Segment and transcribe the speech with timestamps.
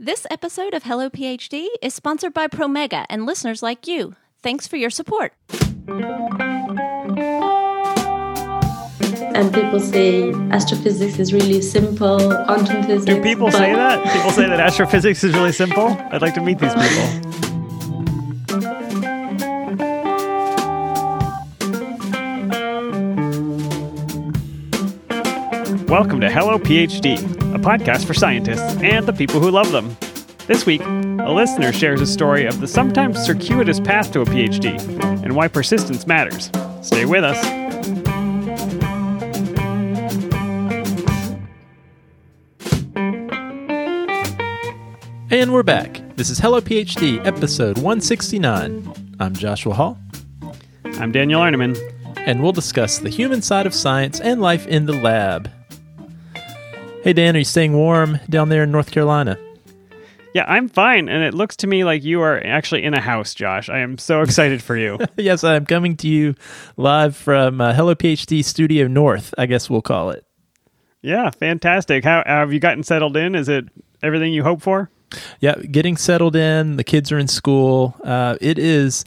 [0.00, 4.14] This episode of Hello PhD is sponsored by Promega and listeners like you.
[4.40, 5.32] Thanks for your support.
[9.34, 13.06] And people say astrophysics is really simple, quantum physics.
[13.06, 14.12] Do people say that?
[14.12, 15.88] People say that astrophysics is really simple?
[16.12, 17.40] I'd like to meet these people.
[25.88, 27.18] Welcome to Hello PhD,
[27.54, 29.96] a podcast for scientists and the people who love them.
[30.46, 34.78] This week, a listener shares a story of the sometimes circuitous path to a PhD
[35.24, 36.50] and why persistence matters.
[36.82, 37.42] Stay with us.
[45.30, 46.02] And we're back.
[46.16, 49.16] This is Hello PhD, episode 169.
[49.20, 49.98] I'm Joshua Hall,
[50.84, 51.78] I'm Daniel Arneman.
[52.18, 55.50] and we'll discuss the human side of science and life in the lab.
[57.04, 59.38] Hey, Dan, are you staying warm down there in North Carolina?
[60.34, 63.34] Yeah, I'm fine, and it looks to me like you are actually in a house,
[63.34, 63.68] Josh.
[63.68, 64.98] I am so excited for you.
[65.16, 66.34] yes, I'm coming to you
[66.76, 70.24] live from uh, Hello PhD Studio North, I guess we'll call it.
[71.00, 72.04] yeah, fantastic.
[72.04, 73.34] How have you gotten settled in?
[73.34, 73.64] Is it
[74.02, 74.90] everything you hope for?
[75.40, 76.76] Yeah, getting settled in.
[76.76, 77.96] The kids are in school.
[78.04, 79.04] Uh, it is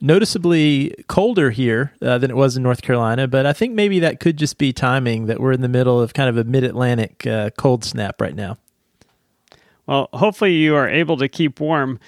[0.00, 4.20] noticeably colder here uh, than it was in North Carolina, but I think maybe that
[4.20, 7.26] could just be timing that we're in the middle of kind of a mid Atlantic
[7.26, 8.56] uh, cold snap right now.
[9.86, 11.98] Well, hopefully you are able to keep warm.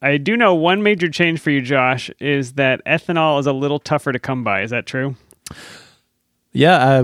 [0.00, 3.78] I do know one major change for you, Josh, is that ethanol is a little
[3.78, 4.62] tougher to come by.
[4.62, 5.16] Is that true?
[6.52, 7.02] Yeah,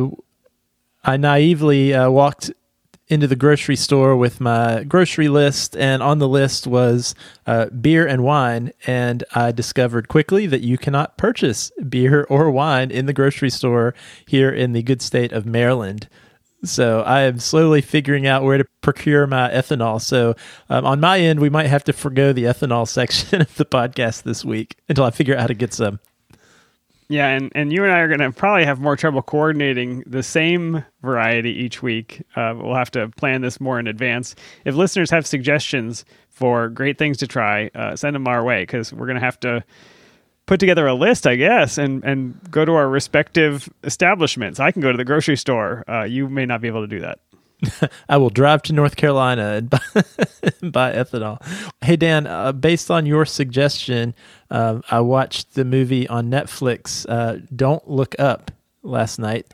[1.04, 2.50] I, I naively uh, walked
[3.12, 7.14] into the grocery store with my grocery list, and on the list was
[7.46, 8.72] uh, beer and wine.
[8.86, 13.94] And I discovered quickly that you cannot purchase beer or wine in the grocery store
[14.26, 16.08] here in the good state of Maryland.
[16.64, 20.00] So I am slowly figuring out where to procure my ethanol.
[20.00, 20.34] So
[20.70, 24.22] um, on my end, we might have to forego the ethanol section of the podcast
[24.22, 26.00] this week until I figure out how to get some.
[27.12, 30.22] Yeah, and, and you and I are going to probably have more trouble coordinating the
[30.22, 32.22] same variety each week.
[32.34, 34.34] Uh, we'll have to plan this more in advance.
[34.64, 38.94] If listeners have suggestions for great things to try, uh, send them our way because
[38.94, 39.62] we're going to have to
[40.46, 44.58] put together a list, I guess, and, and go to our respective establishments.
[44.58, 45.84] I can go to the grocery store.
[45.86, 47.18] Uh, you may not be able to do that.
[48.08, 49.78] I will drive to North Carolina and buy,
[50.62, 51.40] buy ethanol.
[51.82, 54.14] Hey, Dan, uh, based on your suggestion,
[54.50, 58.50] uh, I watched the movie on Netflix, uh, Don't Look Up,
[58.82, 59.52] last night.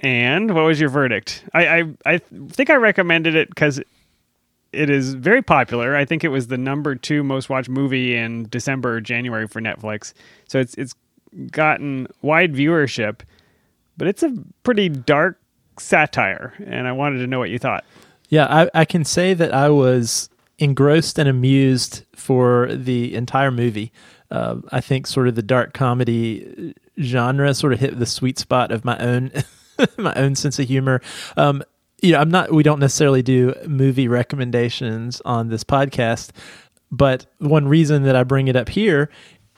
[0.00, 1.44] And what was your verdict?
[1.54, 3.80] I I, I think I recommended it because
[4.72, 5.96] it is very popular.
[5.96, 9.60] I think it was the number two most watched movie in December or January for
[9.60, 10.12] Netflix.
[10.48, 10.94] So it's it's
[11.50, 13.20] gotten wide viewership,
[13.96, 15.40] but it's a pretty dark
[15.78, 17.84] satire, and I wanted to know what you thought.
[18.28, 23.92] Yeah, I, I can say that I was engrossed and amused for the entire movie.
[24.30, 28.70] Uh, I think sort of the dark comedy genre sort of hit the sweet spot
[28.70, 29.30] of my own
[29.98, 31.00] my own sense of humor.
[31.36, 31.62] Um,
[32.02, 32.52] you know, I'm not.
[32.52, 36.30] We don't necessarily do movie recommendations on this podcast,
[36.90, 39.10] but one reason that I bring it up here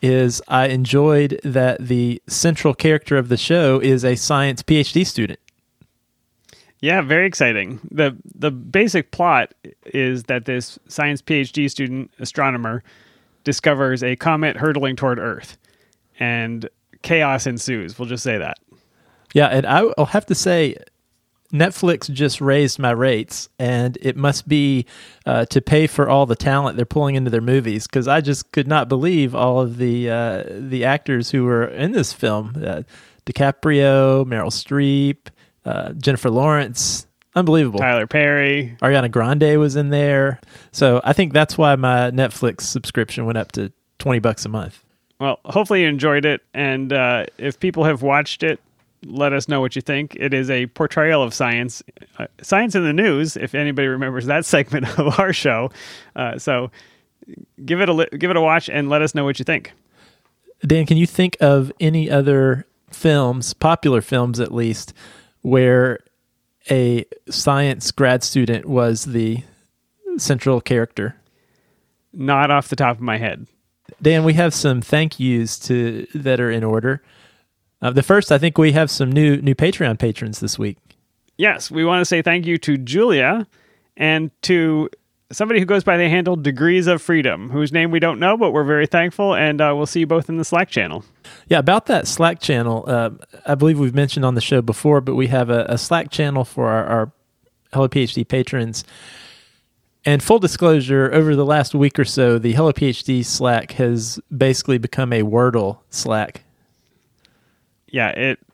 [0.03, 5.41] is I enjoyed that the central character of the show is a science PhD student.
[6.81, 7.81] Yeah, very exciting.
[7.91, 9.55] the The basic plot
[9.87, 12.83] is that this science PhD student astronomer
[13.45, 15.57] discovers a comet hurtling toward Earth,
[16.19, 16.69] and
[17.03, 17.99] chaos ensues.
[17.99, 18.59] We'll just say that.
[19.35, 20.77] Yeah, and I'll have to say,
[21.53, 24.87] Netflix just raised my rates, and it must be
[25.25, 27.87] uh, to pay for all the talent they're pulling into their movies.
[27.87, 31.93] Because I just could not believe all of the uh, the actors who were in
[31.93, 32.83] this film: uh,
[33.27, 35.29] DiCaprio, Meryl Streep,
[35.67, 37.07] uh, Jennifer Lawrence.
[37.35, 37.81] Unbelievable.
[37.81, 38.77] Tyler Perry.
[38.81, 40.41] Ariana Grande was in there.
[40.73, 44.83] So I think that's why my Netflix subscription went up to twenty bucks a month.
[45.21, 48.61] Well, hopefully you enjoyed it, and uh, if people have watched it,
[49.05, 50.15] let us know what you think.
[50.17, 51.83] It is a portrayal of science,
[52.19, 53.37] uh, science in the news.
[53.37, 55.71] If anybody remembers that segment of our show,
[56.15, 56.71] uh, so
[57.65, 59.73] give it a li- give it a watch and let us know what you think.
[60.61, 64.95] Dan, can you think of any other films, popular films at least,
[65.47, 66.01] where
[66.69, 69.45] a science grad student was the
[70.19, 71.15] central character?
[72.13, 73.47] Not off the top of my head.
[74.03, 77.01] Dan, we have some thank yous to that are in order.
[77.81, 80.79] Uh, the first, I think we have some new new Patreon patrons this week.
[81.39, 83.47] Yes, we want to say thank you to Julia
[83.97, 84.91] and to
[85.33, 88.53] somebody who goes by the handle Degrees of Freedom, whose name we don't know, but
[88.53, 91.05] we're very thankful, and uh, we'll see you both in the Slack channel.
[91.49, 93.11] Yeah, about that Slack channel, uh,
[93.47, 96.45] I believe we've mentioned on the show before, but we have a, a Slack channel
[96.45, 97.13] for our, our
[97.73, 98.85] Hello PhD patrons.
[100.05, 104.79] And full disclosure, over the last week or so, the Hello PhD Slack has basically
[104.79, 106.45] become a Wordle Slack.
[107.89, 108.39] Yeah, it.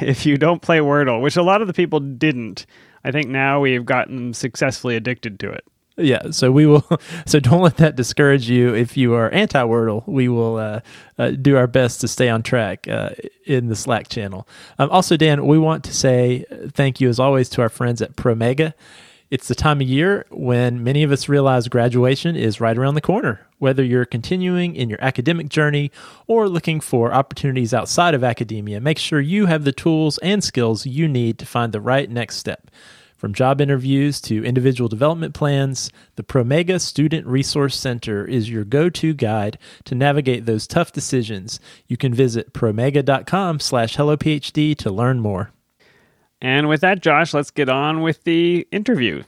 [0.00, 2.64] If you don't play Wordle, which a lot of the people didn't,
[3.02, 5.64] I think now we've gotten successfully addicted to it.
[5.96, 6.84] Yeah, so we will.
[7.26, 8.74] So don't let that discourage you.
[8.74, 10.80] If you are anti Wordle, we will uh,
[11.18, 13.10] uh, do our best to stay on track uh,
[13.46, 14.46] in the Slack channel.
[14.78, 18.16] Um, also, Dan, we want to say thank you as always to our friends at
[18.16, 18.74] Promega.
[19.30, 23.00] It's the time of year when many of us realize graduation is right around the
[23.00, 23.46] corner.
[23.58, 25.90] Whether you're continuing in your academic journey
[26.26, 30.86] or looking for opportunities outside of academia, make sure you have the tools and skills
[30.86, 32.70] you need to find the right next step.
[33.24, 39.14] From job interviews to individual development plans, the Promega Student Resource Center is your go-to
[39.14, 39.56] guide
[39.86, 41.58] to navigate those tough decisions.
[41.86, 45.52] You can visit promega.com slash hellophd to learn more.
[46.42, 49.22] And with that, Josh, let's get on with the interview.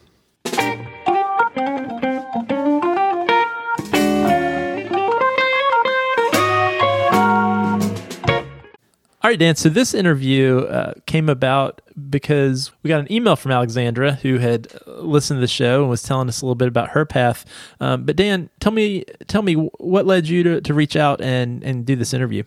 [9.26, 9.56] All right, Dan.
[9.56, 14.68] So this interview uh, came about because we got an email from Alexandra who had
[14.86, 17.44] listened to the show and was telling us a little bit about her path.
[17.80, 21.64] Um, but Dan, tell me, tell me what led you to, to reach out and
[21.64, 22.44] and do this interview.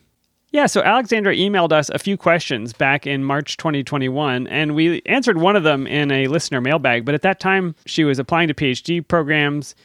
[0.51, 5.37] Yeah, so Alexandra emailed us a few questions back in March 2021, and we answered
[5.37, 7.03] one of them in a listener mailbag.
[7.03, 9.75] But at that time, she was applying to PhD programs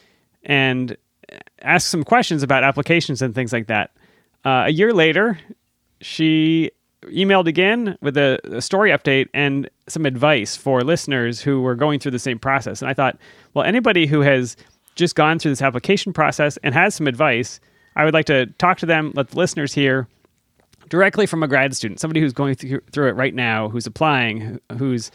[0.44, 0.96] and
[1.60, 3.90] asked some questions about applications and things like that.
[4.44, 5.40] Uh, a year later,
[6.00, 6.70] she
[7.10, 12.00] emailed again with a, a, story update and some advice for listeners who were going
[12.00, 12.82] through the same process.
[12.82, 13.16] And I thought,
[13.54, 14.56] well, anybody who has
[14.94, 17.60] just gone through this application process and has some advice,
[17.96, 20.08] I would like to talk to them, let the listeners hear
[20.88, 24.60] directly from a grad student, somebody who's going through, through it right now, who's applying,
[24.78, 25.10] who's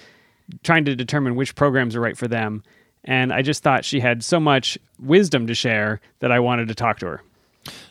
[0.63, 2.63] trying to determine which programs are right for them.
[3.03, 6.75] And I just thought she had so much wisdom to share that I wanted to
[6.75, 7.21] talk to her.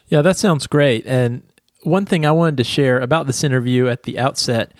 [0.08, 1.06] Yeah, that sounds great.
[1.06, 1.42] And
[1.82, 4.72] one thing I wanted to share about this interview at the outset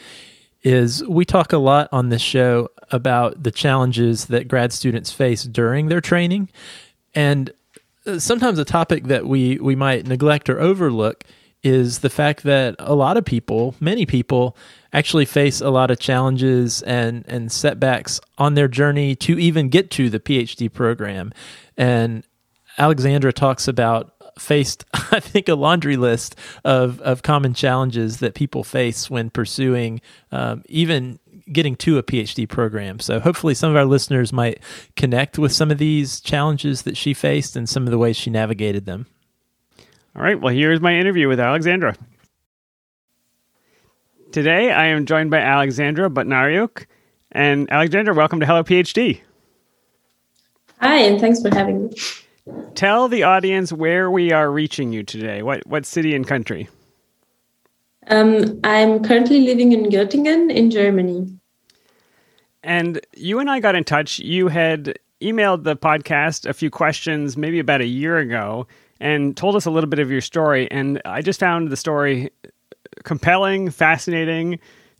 [0.62, 5.44] is we talk a lot on this show about the challenges that grad students face
[5.44, 6.48] during their training.
[7.14, 7.52] And
[8.06, 11.24] uh, sometimes a topic that we, we might neglect or overlook
[11.62, 14.56] is the fact that a lot of people, many people,
[14.92, 19.90] actually face a lot of challenges and, and setbacks on their journey to even get
[19.90, 21.32] to the PhD program.
[21.76, 22.24] And
[22.78, 28.64] Alexandra talks about faced, I think, a laundry list of, of common challenges that people
[28.64, 30.00] face when pursuing
[30.32, 31.18] um, even
[31.52, 33.00] getting to a PhD program.
[33.00, 34.60] So hopefully, some of our listeners might
[34.96, 38.30] connect with some of these challenges that she faced and some of the ways she
[38.30, 39.06] navigated them.
[40.16, 41.94] All right, well, here's my interview with Alexandra.
[44.32, 46.86] Today, I am joined by Alexandra Butnariuk.
[47.32, 49.20] And Alexandra, welcome to Hello PhD.
[50.80, 51.96] Hi, and thanks for having me.
[52.74, 55.42] Tell the audience where we are reaching you today.
[55.42, 56.68] What what city and country?
[58.08, 61.38] Um, I'm currently living in Göttingen in Germany.
[62.62, 64.18] And you and I got in touch.
[64.18, 68.66] You had emailed the podcast a few questions, maybe about a year ago,
[69.00, 70.70] and told us a little bit of your story.
[70.70, 72.30] And I just found the story
[73.04, 74.58] compelling, fascinating,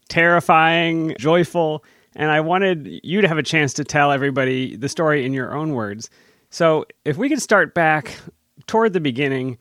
[0.09, 1.85] terrifying, joyful.
[2.15, 5.55] And I wanted you to have a chance to tell everybody the story in your
[5.55, 6.11] own words.
[6.51, 8.19] So, if we could start back
[8.67, 9.59] toward the beginning,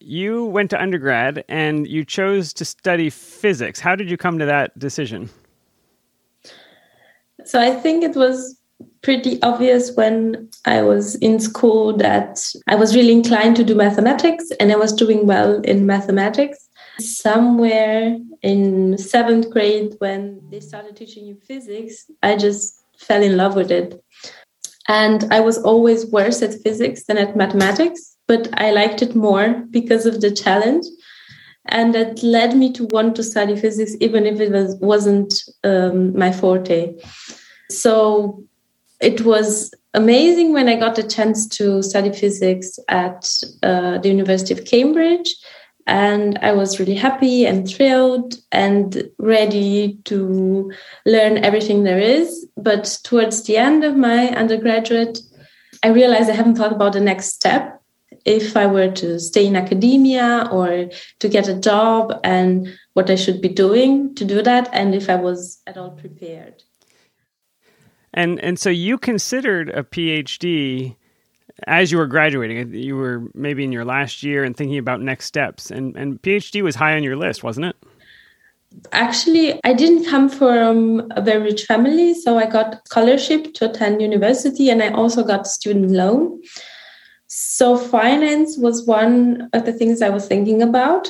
[0.00, 3.80] you went to undergrad and you chose to study physics.
[3.80, 5.30] How did you come to that decision?
[7.44, 8.58] So, I think it was
[9.02, 14.50] pretty obvious when I was in school that I was really inclined to do mathematics
[14.60, 16.68] and I was doing well in mathematics.
[16.98, 23.54] Somewhere in seventh grade, when they started teaching you physics, I just fell in love
[23.54, 24.02] with it.
[24.88, 29.64] And I was always worse at physics than at mathematics, but I liked it more
[29.70, 30.86] because of the challenge.
[31.66, 36.16] And that led me to want to study physics, even if it was, wasn't um,
[36.16, 36.94] my forte.
[37.70, 38.44] So
[39.00, 43.28] it was amazing when I got the chance to study physics at
[43.62, 45.34] uh, the University of Cambridge.
[45.86, 50.72] And I was really happy and thrilled and ready to
[51.04, 52.46] learn everything there is.
[52.56, 55.20] But towards the end of my undergraduate,
[55.82, 57.80] I realized I haven't thought about the next step.
[58.24, 60.90] If I were to stay in academia or
[61.20, 65.08] to get a job and what I should be doing to do that, and if
[65.08, 66.64] I was at all prepared.
[68.12, 70.96] And and so you considered a PhD
[71.66, 72.58] as you were graduating.
[72.58, 75.70] Uh, you were maybe in your last year and thinking about next steps.
[75.70, 77.76] And and PhD was high on your list, wasn't it?
[78.92, 84.02] Actually, I didn't come from a very rich family, so I got scholarship to attend
[84.02, 86.42] university and I also got student loan.
[87.26, 91.08] So finance was one of the things I was thinking about.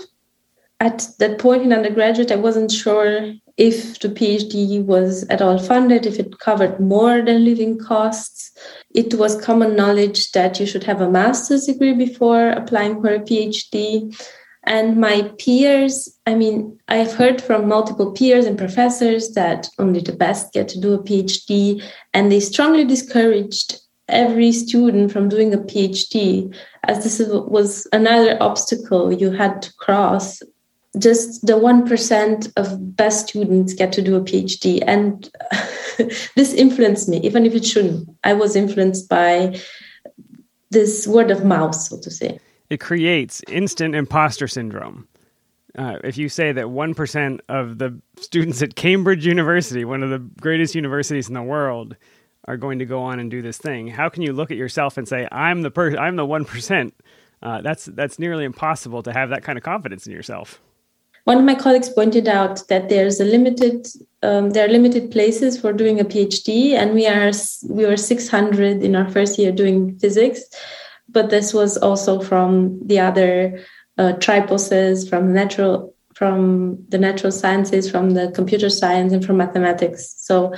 [0.78, 6.04] At that point in undergraduate, I wasn't sure if the PhD was at all funded,
[6.04, 8.52] if it covered more than living costs.
[8.96, 13.20] It was common knowledge that you should have a master's degree before applying for a
[13.20, 14.10] PhD.
[14.64, 20.16] And my peers, I mean, I've heard from multiple peers and professors that only the
[20.16, 21.82] best get to do a PhD,
[22.14, 26.52] and they strongly discouraged every student from doing a PhD,
[26.84, 30.42] as this was another obstacle you had to cross
[30.98, 34.82] just the 1% of best students get to do a PhD.
[34.86, 35.30] And
[36.34, 38.08] this influenced me, even if it shouldn't.
[38.24, 39.60] I was influenced by
[40.70, 42.38] this word of mouth, so to say.
[42.70, 45.06] It creates instant imposter syndrome.
[45.78, 50.18] Uh, if you say that 1% of the students at Cambridge University, one of the
[50.40, 51.96] greatest universities in the world,
[52.48, 54.96] are going to go on and do this thing, how can you look at yourself
[54.96, 56.92] and say, I'm the I'm the 1%?
[57.42, 60.60] Uh, that's, that's nearly impossible to have that kind of confidence in yourself.
[61.26, 63.88] One of my colleagues pointed out that there's a limited,
[64.22, 67.32] um, there are limited places for doing a PhD, and we are
[67.68, 70.40] we were 600 in our first year doing physics,
[71.08, 73.58] but this was also from the other
[73.98, 80.14] uh, triposes, from natural from the natural sciences, from the computer science, and from mathematics.
[80.18, 80.54] So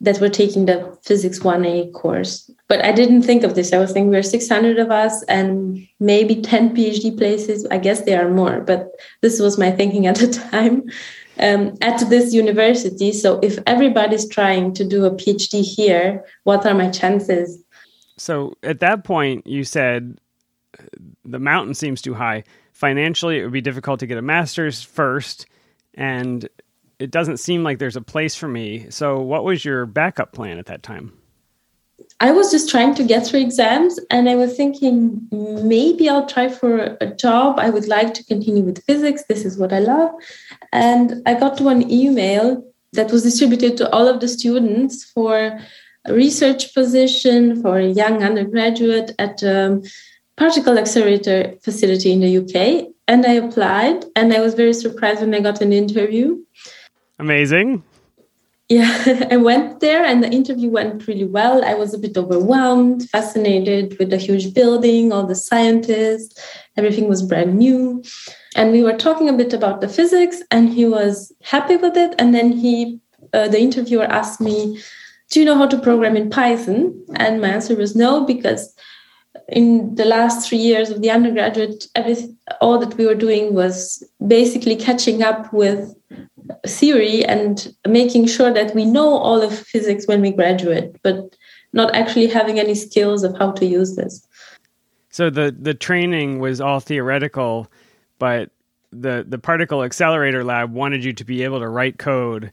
[0.00, 2.48] that we're taking the physics 1A course.
[2.68, 3.72] But I didn't think of this.
[3.72, 7.64] I was thinking we're 600 of us and maybe 10 PhD places.
[7.66, 10.90] I guess there are more, but this was my thinking at the time.
[11.38, 13.12] Um, at this university.
[13.12, 17.62] So, if everybody's trying to do a PhD here, what are my chances?
[18.16, 20.18] So, at that point, you said
[21.26, 22.44] the mountain seems too high.
[22.72, 25.46] Financially, it would be difficult to get a master's first.
[25.94, 26.48] And
[26.98, 28.86] it doesn't seem like there's a place for me.
[28.90, 31.12] So, what was your backup plan at that time?
[32.20, 36.48] I was just trying to get through exams and I was thinking maybe I'll try
[36.48, 37.58] for a job.
[37.58, 39.24] I would like to continue with physics.
[39.28, 40.12] This is what I love.
[40.72, 45.60] And I got one email that was distributed to all of the students for
[46.06, 49.82] a research position for a young undergraduate at a
[50.38, 52.86] particle accelerator facility in the UK.
[53.08, 56.38] And I applied and I was very surprised when I got an interview.
[57.18, 57.82] Amazing.
[58.68, 61.64] Yeah, I went there and the interview went really well.
[61.64, 66.40] I was a bit overwhelmed, fascinated with the huge building, all the scientists,
[66.76, 68.02] everything was brand new.
[68.56, 72.14] And we were talking a bit about the physics, and he was happy with it.
[72.18, 72.98] And then he,
[73.32, 74.80] uh, the interviewer asked me,
[75.30, 77.04] Do you know how to program in Python?
[77.16, 78.74] And my answer was no, because
[79.48, 84.02] in the last three years of the undergraduate, everything, all that we were doing was
[84.26, 85.94] basically catching up with
[86.66, 91.36] theory and making sure that we know all of physics when we graduate, but
[91.72, 94.26] not actually having any skills of how to use this.
[95.10, 97.70] So the the training was all theoretical,
[98.18, 98.50] but
[98.92, 102.52] the the particle accelerator lab wanted you to be able to write code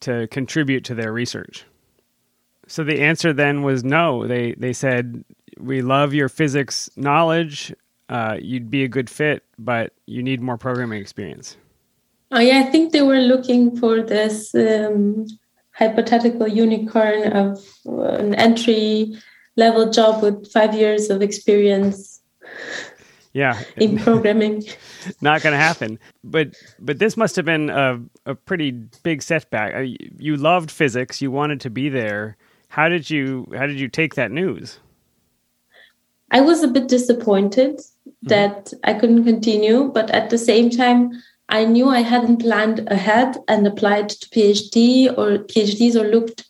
[0.00, 1.64] to contribute to their research.
[2.66, 4.26] So the answer then was no.
[4.26, 5.24] They they said
[5.58, 7.74] we love your physics knowledge.
[8.08, 11.56] Uh, you'd be a good fit, but you need more programming experience.
[12.32, 15.26] Oh yeah, I think they were looking for this um,
[15.72, 19.14] hypothetical unicorn of uh, an entry
[19.56, 22.22] level job with five years of experience.
[23.34, 24.64] Yeah, in programming.
[25.20, 25.98] Not going to happen.
[26.24, 28.70] But but this must have been a a pretty
[29.02, 29.86] big setback.
[30.18, 31.20] You loved physics.
[31.20, 32.38] You wanted to be there.
[32.68, 34.80] How did you how did you take that news?
[36.30, 38.28] I was a bit disappointed mm-hmm.
[38.28, 41.12] that I couldn't continue, but at the same time,
[41.52, 46.44] I knew I hadn't planned ahead and applied to PhD or PhDs or looked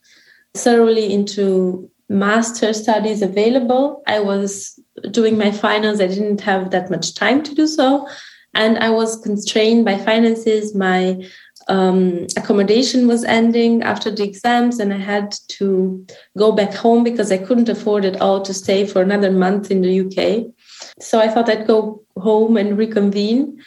[0.55, 4.03] thoroughly into master studies available.
[4.07, 4.79] I was
[5.11, 6.01] doing my finals.
[6.01, 8.09] I didn't have that much time to do so.
[8.55, 10.73] And I was constrained by finances.
[10.73, 11.27] My
[11.67, 16.07] um, accommodation was ending after the exams, and I had to
[16.39, 19.83] go back home because I couldn't afford at all to stay for another month in
[19.83, 20.53] the UK.
[21.01, 23.61] So I thought I'd go home and reconvene.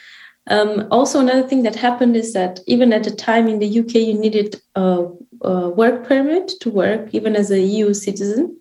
[0.48, 3.94] Um, also, another thing that happened is that even at the time in the UK,
[3.94, 5.06] you needed a,
[5.42, 8.60] a work permit to work, even as a EU citizen.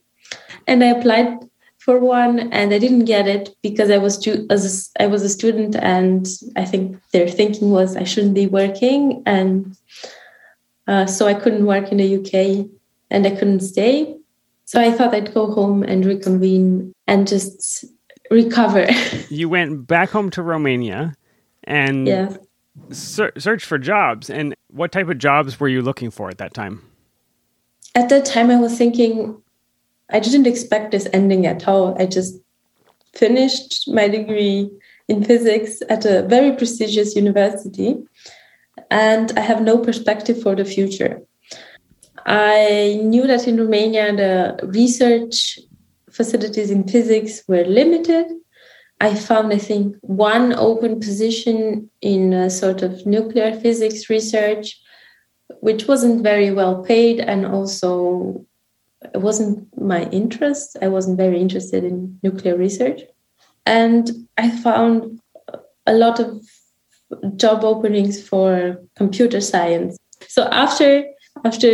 [0.65, 1.37] And I applied
[1.77, 5.21] for one, and I didn't get it because I was stu- as a, I was
[5.21, 9.77] a student, and I think their thinking was I shouldn't be working, and
[10.87, 12.67] uh, so I couldn't work in the UK,
[13.11, 14.17] and I couldn't stay.
[14.65, 17.85] So I thought I'd go home and reconvene and just
[18.31, 18.87] recover.
[19.29, 21.13] you went back home to Romania
[21.65, 22.35] and yeah.
[22.91, 24.29] ser- search for jobs.
[24.29, 26.81] And what type of jobs were you looking for at that time?
[27.93, 29.41] At that time, I was thinking,
[30.09, 31.99] I didn't expect this ending at all.
[31.99, 32.35] I just
[33.13, 34.69] finished my degree
[35.07, 37.97] in physics at a very prestigious university,
[38.91, 41.21] and I have no perspective for the future.
[42.25, 45.59] I knew that in Romania, the research
[46.11, 48.25] facilities in physics were limited.
[49.01, 54.79] I found, I think, one open position in sort of nuclear physics research,
[55.59, 58.45] which wasn't very well paid and also
[59.13, 60.77] it wasn't my interest.
[60.81, 63.01] I wasn't very interested in nuclear research.
[63.65, 65.19] And I found
[65.85, 66.41] a lot of
[67.35, 69.97] job openings for computer science.
[70.27, 71.05] So after
[71.43, 71.69] after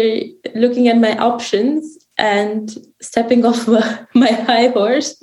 [0.56, 3.68] looking at my options and stepping off
[4.14, 5.22] my high horse,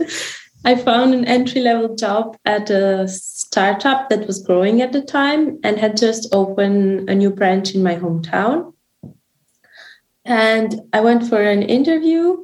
[0.65, 5.59] I found an entry level job at a startup that was growing at the time
[5.63, 8.73] and had just opened a new branch in my hometown.
[10.25, 12.37] And I went for an interview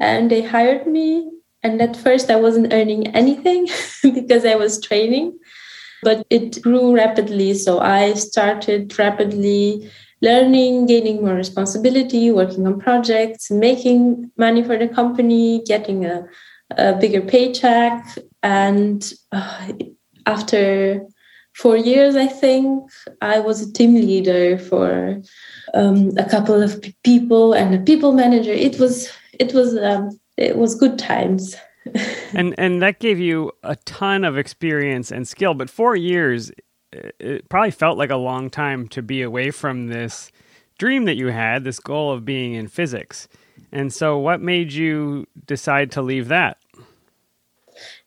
[0.00, 1.30] and they hired me.
[1.62, 3.68] And at first, I wasn't earning anything
[4.02, 5.38] because I was training,
[6.02, 7.54] but it grew rapidly.
[7.54, 14.88] So I started rapidly learning, gaining more responsibility, working on projects, making money for the
[14.88, 16.26] company, getting a,
[16.76, 18.18] a bigger paycheck.
[18.42, 19.72] And uh,
[20.26, 21.06] after
[21.54, 25.20] four years, I think, I was a team leader for
[25.74, 28.52] um, a couple of people and a people manager.
[28.52, 31.56] It was it was um, it was good times.
[32.34, 35.54] and and that gave you a ton of experience and skill.
[35.54, 36.52] But four years,
[36.92, 40.30] it probably felt like a long time to be away from this
[40.78, 43.28] dream that you had, this goal of being in physics.
[43.72, 46.58] And so, what made you decide to leave that?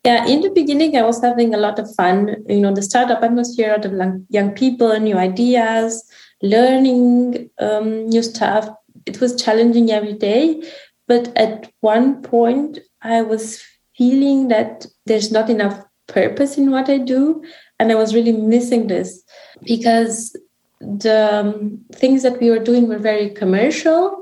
[0.03, 2.43] Yeah, in the beginning, I was having a lot of fun.
[2.49, 6.03] You know, the startup atmosphere, of young people, new ideas,
[6.41, 8.67] learning um, new stuff.
[9.05, 10.63] It was challenging every day.
[11.07, 13.61] But at one point, I was
[13.95, 17.43] feeling that there's not enough purpose in what I do.
[17.79, 19.23] And I was really missing this
[19.63, 20.35] because
[20.79, 24.20] the um, things that we were doing were very commercial.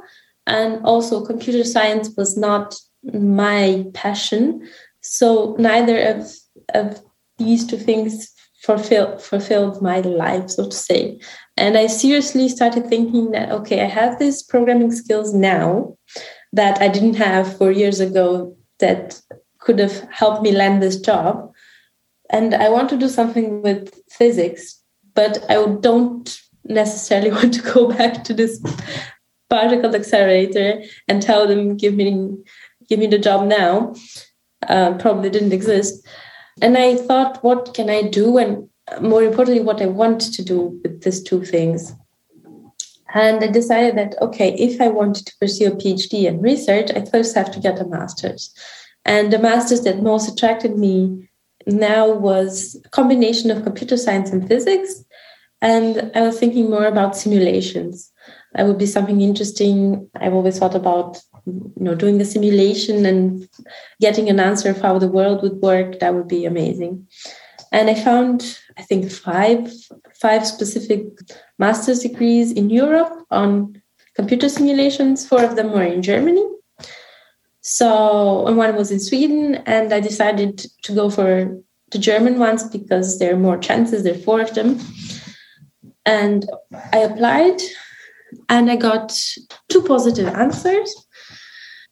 [0.49, 2.75] And also, computer science was not
[3.13, 4.67] my passion.
[5.01, 6.31] So, neither of,
[6.73, 7.01] of
[7.38, 11.19] these two things fulfilled fulfilled my life, so to say.
[11.55, 15.97] And I seriously started thinking that okay, I have these programming skills now
[16.51, 19.21] that I didn't have four years ago that
[19.59, 21.51] could have helped me land this job.
[22.29, 24.81] And I want to do something with physics,
[25.13, 28.62] but I don't necessarily want to go back to this
[29.49, 32.38] particle accelerator and tell them give me
[32.88, 33.93] give me the job now.
[34.67, 36.05] Uh, probably didn't exist.
[36.62, 38.38] And I thought, what can I do?
[38.38, 38.67] And
[39.01, 41.93] more importantly, what I want to do with these two things.
[43.13, 47.05] And I decided that, okay, if I wanted to pursue a PhD in research, I
[47.05, 48.53] first have to get a master's.
[49.05, 51.29] And the master's that most attracted me
[51.65, 55.03] now was a combination of computer science and physics.
[55.62, 58.12] And I was thinking more about simulations.
[58.53, 60.09] That would be something interesting.
[60.15, 63.47] I've always thought about you know doing a simulation and
[64.01, 65.99] getting an answer of how the world would work.
[65.99, 67.07] That would be amazing.
[67.71, 69.71] And i found i think five
[70.15, 71.03] five specific
[71.59, 73.81] master's degrees in europe on
[74.15, 75.27] computer simulations.
[75.27, 76.45] Four of them were in germany.
[77.62, 79.55] So and one was in sweden.
[79.65, 81.55] And i decided to go for
[81.91, 84.79] the german ones because there are more chances there are four of them.
[86.05, 86.49] And
[86.93, 87.62] i applied
[88.47, 89.17] and i got
[89.69, 91.07] two positive answers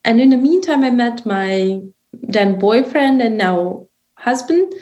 [0.08, 1.82] and in the meantime, I met my
[2.14, 4.74] then boyfriend and now husband,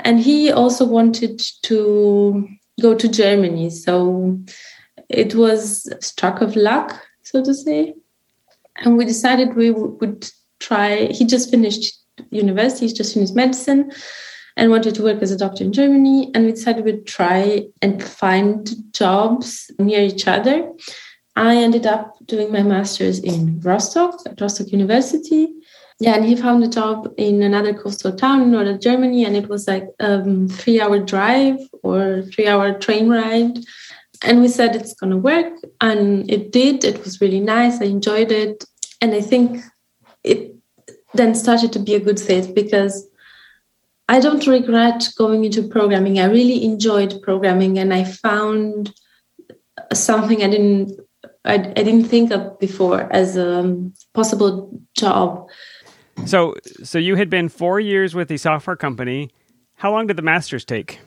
[0.00, 2.46] and he also wanted to
[2.80, 3.70] go to Germany.
[3.70, 4.38] So
[5.08, 7.94] it was a stroke of luck, so to say.
[8.76, 10.30] And we decided we would
[10.60, 11.06] try.
[11.06, 11.98] He just finished
[12.30, 13.90] university, he's just finished medicine
[14.58, 16.30] and wanted to work as a doctor in Germany.
[16.34, 20.70] And we decided we'd try and find jobs near each other.
[21.36, 25.54] I ended up doing my master's in Rostock at Rostock University.
[26.00, 29.48] Yeah, and he found a job in another coastal town in northern Germany, and it
[29.48, 33.58] was like a um, three-hour drive or three-hour train ride.
[34.22, 36.84] And we said it's going to work, and it did.
[36.84, 37.80] It was really nice.
[37.80, 38.64] I enjoyed it,
[39.00, 39.60] and I think
[40.24, 40.54] it
[41.14, 43.07] then started to be a good fit because
[44.08, 46.18] I don't regret going into programming.
[46.18, 48.94] I really enjoyed programming, and I found
[49.92, 50.98] something I didn't
[51.44, 55.48] I, I didn't think of before as a possible job.
[56.26, 59.30] So, so you had been four years with the software company.
[59.76, 61.00] How long did the masters take?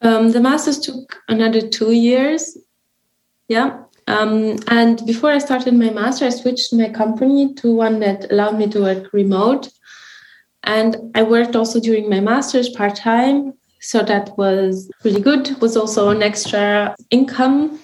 [0.00, 2.56] Um, the master's took another two years.
[3.48, 3.82] Yeah.
[4.08, 8.58] Um, and before I started my master, I switched my company to one that allowed
[8.58, 9.68] me to work remote.
[10.66, 13.54] And I worked also during my master's part time.
[13.80, 15.48] So that was really good.
[15.48, 17.78] It was also an extra income.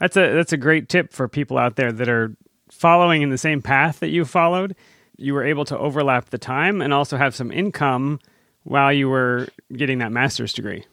[0.00, 2.36] That's a that's a great tip for people out there that are
[2.70, 4.74] following in the same path that you followed.
[5.16, 8.18] You were able to overlap the time and also have some income
[8.64, 10.84] while you were getting that master's degree.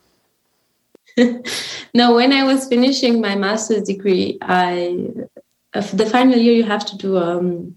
[1.93, 5.08] no, when I was finishing my master's degree, I
[5.74, 7.76] the final year you have to do a um,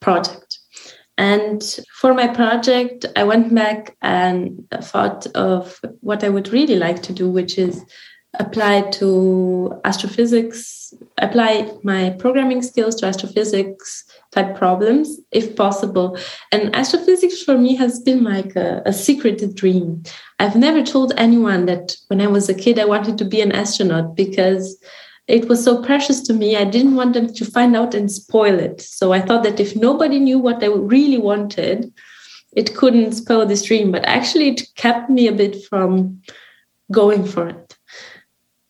[0.00, 0.39] project.
[1.20, 7.02] And for my project, I went back and thought of what I would really like
[7.02, 7.84] to do, which is
[8.38, 16.16] apply to astrophysics, apply my programming skills to astrophysics type problems if possible.
[16.52, 20.02] And astrophysics for me has been like a, a secret dream.
[20.38, 23.52] I've never told anyone that when I was a kid I wanted to be an
[23.52, 24.78] astronaut because
[25.30, 26.56] it was so precious to me.
[26.56, 28.80] I didn't want them to find out and spoil it.
[28.80, 31.92] So I thought that if nobody knew what I really wanted,
[32.52, 33.92] it couldn't spoil this dream.
[33.92, 36.20] But actually, it kept me a bit from
[36.90, 37.76] going for it.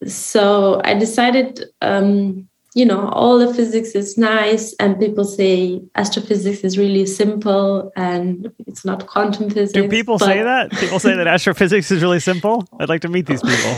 [0.07, 6.61] So I decided um, you know all the physics is nice and people say astrophysics
[6.61, 10.27] is really simple and it's not quantum physics do people but...
[10.27, 13.77] say that people say that astrophysics is really simple i'd like to meet these people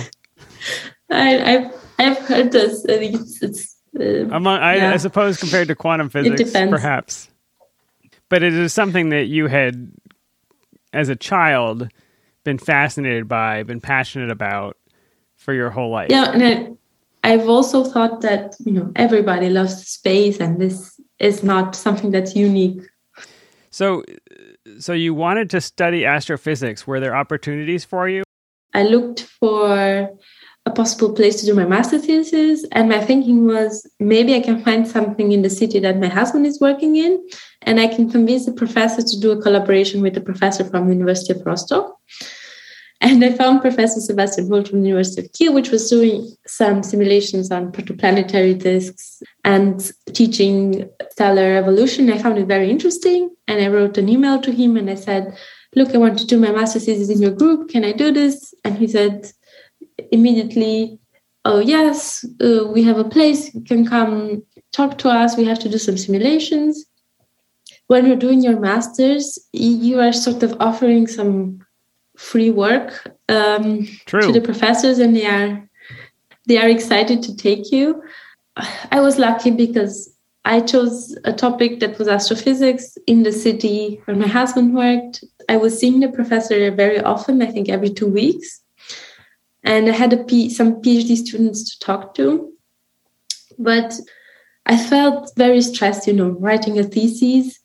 [1.11, 4.92] I, have I've heard this it's, it's uh, Among, I, yeah.
[4.92, 7.28] I suppose compared to quantum physics perhaps
[8.28, 9.92] but it is something that you had
[10.92, 11.88] as a child
[12.44, 14.76] been fascinated by been passionate about
[15.37, 16.72] for your whole life yeah and I,
[17.24, 22.35] I've also thought that you know everybody loves space, and this is not something that's
[22.35, 22.83] unique.
[23.70, 24.05] So,
[24.78, 26.87] so you wanted to study astrophysics.
[26.87, 28.24] Were there opportunities for you?
[28.74, 30.11] I looked for
[30.64, 34.62] a possible place to do my master thesis, and my thinking was maybe I can
[34.62, 37.22] find something in the city that my husband is working in,
[37.62, 40.94] and I can convince the professor to do a collaboration with the professor from the
[40.94, 41.98] University of Rostock.
[43.03, 46.85] And I found Professor Sebastian Hult from the University of Kiel, which was doing some
[46.85, 52.12] simulations on protoplanetary disks and teaching stellar evolution.
[52.12, 53.35] I found it very interesting.
[53.48, 55.37] And I wrote an email to him and I said,
[55.75, 57.70] Look, I want to do my master's thesis in your group.
[57.70, 58.55] Can I do this?
[58.64, 59.33] And he said
[60.11, 60.99] immediately,
[61.45, 63.53] Oh, yes, uh, we have a place.
[63.55, 65.37] You can come talk to us.
[65.37, 66.87] We have to do some simulations.
[67.88, 71.61] When you're doing your master's, you are sort of offering some
[72.17, 75.69] free work um, to the professors, and they are
[76.47, 78.03] they are excited to take you.
[78.93, 84.17] I was lucky because I chose a topic that was astrophysics in the city where
[84.17, 85.25] my husband worked.
[85.49, 88.62] I was seeing the professor very often, I think every two weeks.
[89.64, 90.12] And I had
[90.51, 92.53] some PhD students to talk to.
[93.59, 93.94] But
[94.66, 97.59] I felt very stressed, you know, writing a thesis.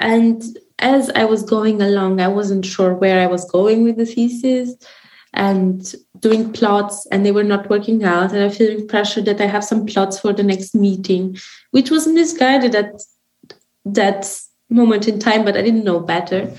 [0.00, 0.42] And
[0.78, 4.74] as I was going along, I wasn't sure where I was going with the thesis
[5.32, 8.32] and doing plots, and they were not working out.
[8.32, 11.36] And I feeling pressure that I have some plots for the next meeting,
[11.72, 13.02] which was misguided at
[13.84, 14.40] that
[14.70, 16.50] moment in time, but I didn't know better.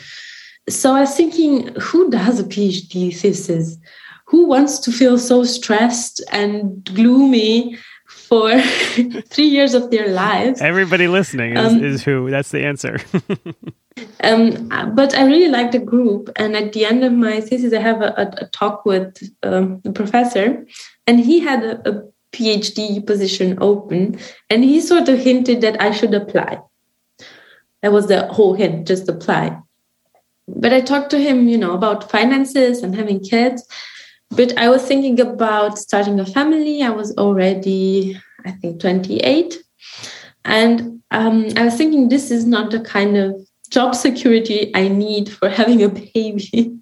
[0.68, 3.78] So I was thinking, who does a PhD thesis?
[4.26, 10.62] Who wants to feel so stressed and gloomy for three years of their lives?
[10.62, 12.30] Everybody listening is, um, is who.
[12.30, 13.00] That's the answer.
[14.22, 16.30] Um, but I really like the group.
[16.36, 19.80] And at the end of my thesis, I have a, a, a talk with um,
[19.84, 20.66] the professor,
[21.08, 25.92] and he had a, a PhD position open, and he sort of hinted that I
[25.92, 26.62] should apply.
[27.82, 29.58] That was the whole hint, just apply.
[30.48, 33.66] But I talked to him, you know, about finances and having kids.
[34.32, 36.82] But I was thinking about starting a family.
[36.82, 39.58] I was already, I think, 28.
[40.44, 43.36] And um, I was thinking this is not the kind of
[43.70, 46.78] job security I need for having a baby.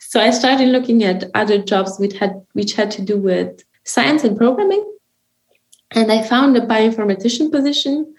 [0.00, 4.24] so I started looking at other jobs which had which had to do with science
[4.24, 4.84] and programming.
[5.90, 8.14] And I found a bioinformatician position.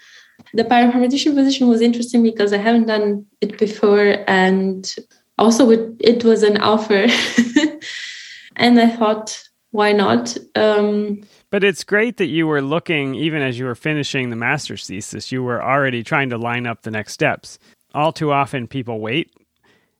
[0.53, 4.93] The bioinformatician position was interesting because I haven't done it before and
[5.37, 7.07] also it, it was an offer.
[8.55, 10.37] and I thought, why not?
[10.55, 14.87] Um, but it's great that you were looking, even as you were finishing the master's
[14.87, 17.59] thesis, you were already trying to line up the next steps.
[17.93, 19.31] All too often people wait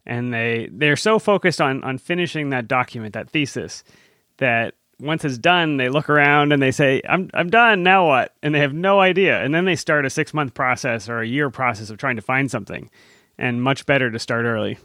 [0.06, 3.84] and they they're so focused on on finishing that document that thesis
[4.38, 8.34] that once it's done they look around and they say i'm i'm done now what?
[8.44, 9.42] And they have no idea.
[9.44, 12.22] And then they start a 6 month process or a year process of trying to
[12.22, 12.90] find something
[13.38, 14.78] and much better to start early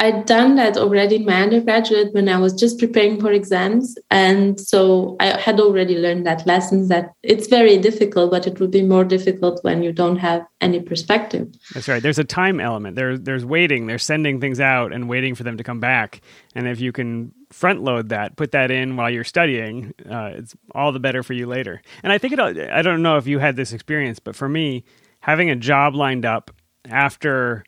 [0.00, 3.96] I'd done that already in my undergraduate when I was just preparing for exams.
[4.10, 8.68] And so I had already learned that lesson that it's very difficult, but it will
[8.68, 11.48] be more difficult when you don't have any perspective.
[11.74, 12.00] That's right.
[12.00, 12.94] There's a time element.
[12.94, 13.88] There, there's waiting.
[13.88, 16.20] They're sending things out and waiting for them to come back.
[16.54, 20.54] And if you can front load that, put that in while you're studying, uh, it's
[20.76, 21.82] all the better for you later.
[22.04, 24.84] And I think it, I don't know if you had this experience, but for me,
[25.20, 26.52] having a job lined up
[26.84, 27.64] after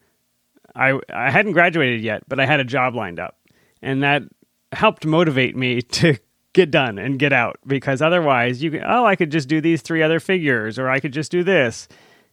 [0.81, 3.37] I I hadn't graduated yet, but I had a job lined up,
[3.83, 4.23] and that
[4.73, 6.17] helped motivate me to
[6.53, 9.83] get done and get out because otherwise you can, oh I could just do these
[9.83, 11.87] three other figures or I could just do this,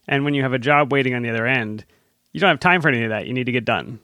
[0.08, 1.86] and when you have a job waiting on the other end,
[2.32, 3.28] you don't have time for any of that.
[3.28, 4.00] You need to get done.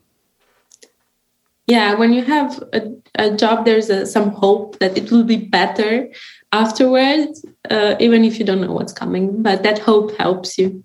[1.66, 5.38] Yeah, when you have a, a job, there's a, some hope that it will be
[5.38, 6.10] better
[6.52, 9.42] afterwards, uh, even if you don't know what's coming.
[9.42, 10.84] But that hope helps you.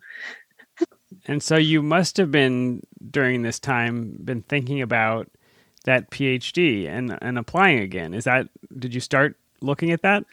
[1.29, 5.29] And so you must have been during this time been thinking about
[5.85, 8.15] that PhD and and applying again.
[8.15, 10.25] Is that did you start looking at that?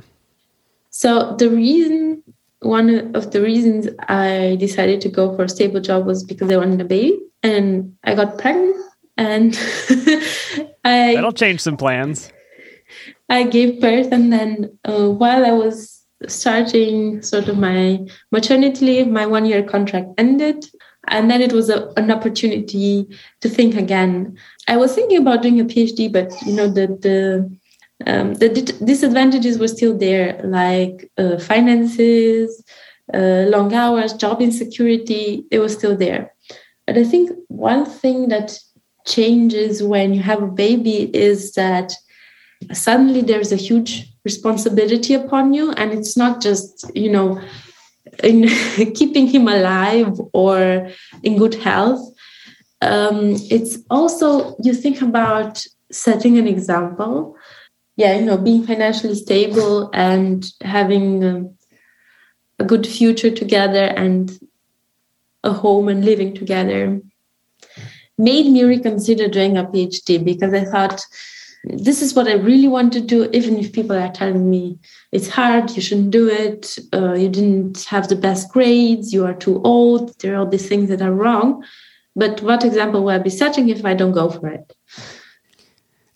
[0.89, 2.23] So the reason
[2.61, 6.57] one of the reasons I decided to go for a stable job was because I
[6.57, 8.77] wanted a baby and I got pregnant
[9.17, 9.53] and
[10.83, 12.31] I That'll change some plans.
[13.29, 15.94] I gave birth and then uh, while I was
[16.27, 17.99] starting sort of my
[18.31, 20.65] maternity leave, my one year contract ended
[21.07, 23.07] and then it was a, an opportunity
[23.41, 24.37] to think again.
[24.67, 27.57] I was thinking about doing a phd but you know the the
[28.05, 32.63] um, the disadvantages were still there like uh, finances
[33.13, 36.33] uh, long hours job insecurity it was still there.
[36.87, 38.57] But i think one thing that
[39.05, 41.93] changes when you have a baby is that
[42.73, 47.41] suddenly there's a huge responsibility upon you and it's not just you know
[48.23, 48.47] in
[48.93, 50.89] keeping him alive or
[51.23, 52.01] in good health.
[52.81, 57.35] Um, it's also you think about setting an example.
[57.97, 61.57] Yeah, you know, being financially stable and having um,
[62.59, 64.37] a good future together and
[65.43, 66.99] a home and living together
[68.17, 71.05] made me reconsider doing a PhD because I thought
[71.67, 74.77] this is what I really want to do, even if people are telling me
[75.11, 79.33] it's hard, you shouldn't do it, uh, you didn't have the best grades, you are
[79.33, 81.63] too old, there are all these things that are wrong.
[82.15, 84.73] But what example will I be setting if I don't go for it?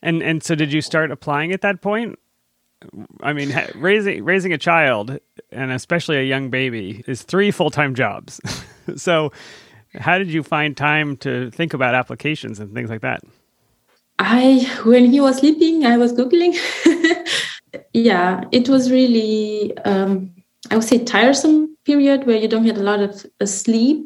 [0.02, 2.18] And and so did you start applying at that point?
[3.22, 5.20] I mean, raising raising a child
[5.52, 8.40] and especially a young baby is three full time jobs.
[8.96, 9.34] so,
[9.96, 13.22] how did you find time to think about applications and things like that?
[14.20, 16.54] I, when he was sleeping, I was Googling.
[17.94, 20.32] yeah, it was really, um,
[20.70, 24.06] I would say, tiresome period where you don't get a lot of uh, sleep.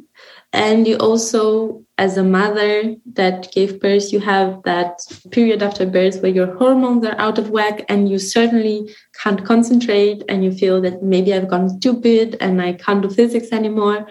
[0.56, 5.00] And you also, as a mother that gave birth, you have that
[5.32, 10.22] period after birth where your hormones are out of whack and you certainly can't concentrate
[10.30, 14.08] and you feel that maybe I've gone stupid and I can't do physics anymore.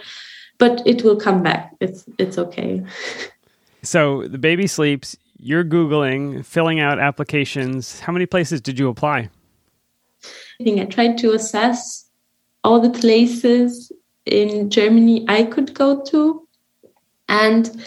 [0.58, 1.74] But it will come back.
[1.80, 2.82] It's it's okay.
[3.84, 7.98] So the baby sleeps, you're Googling, filling out applications.
[7.98, 9.28] How many places did you apply?
[10.60, 12.08] I think I tried to assess
[12.62, 13.90] all the places
[14.24, 16.46] in Germany I could go to.
[17.28, 17.84] And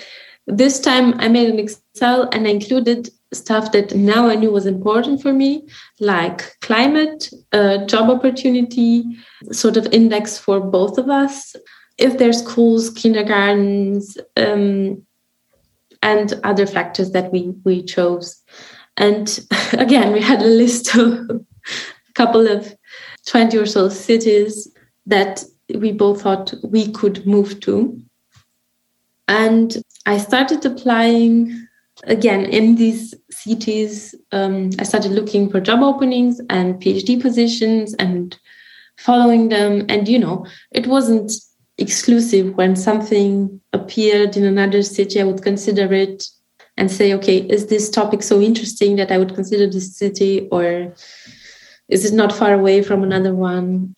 [0.48, 4.66] this time I made an Excel and I included stuff that now I knew was
[4.66, 5.66] important for me,
[6.02, 9.04] like climate, uh, job opportunity,
[9.52, 11.56] sort of index for both of us.
[11.98, 15.06] If there's schools, kindergartens, um,
[16.06, 18.42] and other factors that we we chose.
[18.96, 19.28] And
[19.74, 21.40] again, we had a list of a
[22.14, 22.74] couple of
[23.28, 24.72] 20 or so cities
[25.08, 28.00] that we both thought we could move to.
[29.28, 31.68] And I started applying
[32.04, 34.14] again in these cities.
[34.32, 38.38] Um, I started looking for job openings and PhD positions and
[38.98, 39.86] following them.
[39.90, 41.32] And, you know, it wasn't
[41.78, 46.28] exclusive when something appeared in another city i would consider it
[46.78, 50.94] and say okay is this topic so interesting that i would consider this city or
[51.88, 53.96] is it not far away from another one?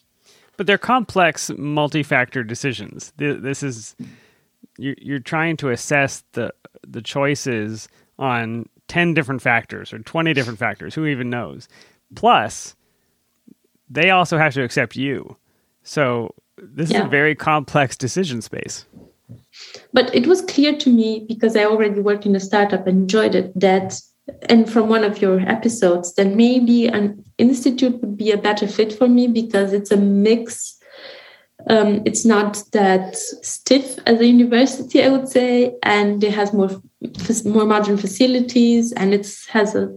[0.57, 3.13] But they're complex multi-factor decisions.
[3.17, 3.95] This is
[4.77, 6.53] you're trying to assess the
[6.85, 7.87] the choices
[8.19, 11.67] on 10 different factors or 20 different factors who even knows?
[12.15, 12.75] Plus
[13.89, 15.37] they also have to accept you.
[15.83, 16.99] So this yeah.
[16.99, 18.85] is a very complex decision space.
[19.93, 23.35] But it was clear to me because I already worked in a startup and enjoyed
[23.35, 23.99] it that,
[24.49, 28.93] and from one of your episodes, that maybe an institute would be a better fit
[28.93, 30.75] for me because it's a mix
[31.69, 36.69] Um, it's not that stiff as a university, I would say, and it has more
[37.45, 39.89] more modern facilities, and it has a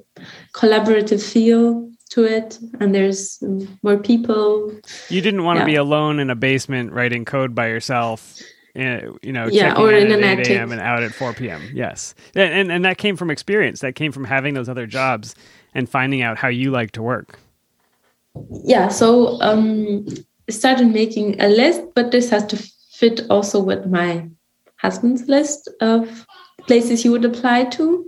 [0.53, 3.43] collaborative feel to it and there's
[3.83, 4.73] more people.
[5.09, 5.65] You didn't want yeah.
[5.65, 8.41] to be alone in a basement writing code by yourself
[8.75, 11.63] eh, you know yeah or in an at 8 a.m and out at 4 p.m
[11.73, 12.15] yes.
[12.35, 15.35] And, and and that came from experience that came from having those other jobs
[15.75, 17.39] and finding out how you like to work.
[18.65, 20.07] Yeah so um
[20.49, 22.57] I started making a list but this has to
[22.91, 24.29] fit also with my
[24.77, 26.27] husband's list of
[26.67, 28.07] places he would apply to.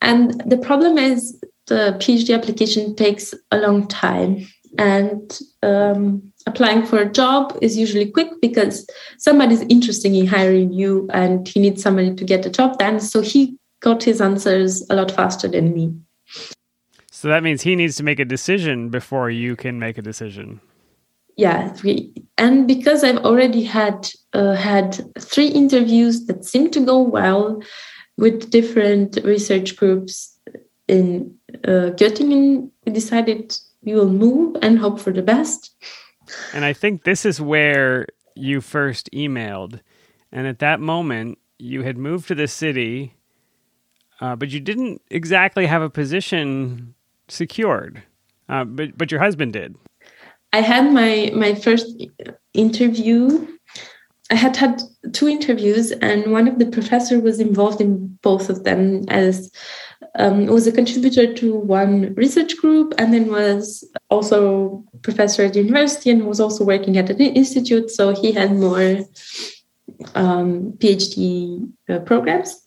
[0.00, 4.46] And the problem is the PhD application takes a long time,
[4.78, 8.86] and um, applying for a job is usually quick because
[9.18, 13.00] somebody's interested in hiring you, and he needs somebody to get the job done.
[13.00, 15.94] So he got his answers a lot faster than me.
[17.10, 20.60] So that means he needs to make a decision before you can make a decision.
[21.36, 21.74] Yeah.
[22.36, 27.62] And because I've already had uh, had three interviews that seemed to go well
[28.16, 30.36] with different research groups
[30.88, 35.74] in uh, Göttingen, we decided we will move and hope for the best.
[36.52, 39.80] And I think this is where you first emailed.
[40.30, 43.14] And at that moment, you had moved to the city,
[44.20, 46.94] uh, but you didn't exactly have a position
[47.28, 48.02] secured.
[48.48, 49.76] Uh, but but your husband did.
[50.52, 52.02] I had my my first
[52.54, 53.46] interview.
[54.30, 58.64] I had had two interviews, and one of the professor was involved in both of
[58.64, 59.50] them as
[60.18, 65.62] um, was a contributor to one research group and then was also professor at the
[65.62, 67.90] university and was also working at an institute.
[67.90, 68.98] So he had more
[70.14, 72.66] um, PhD uh, programs.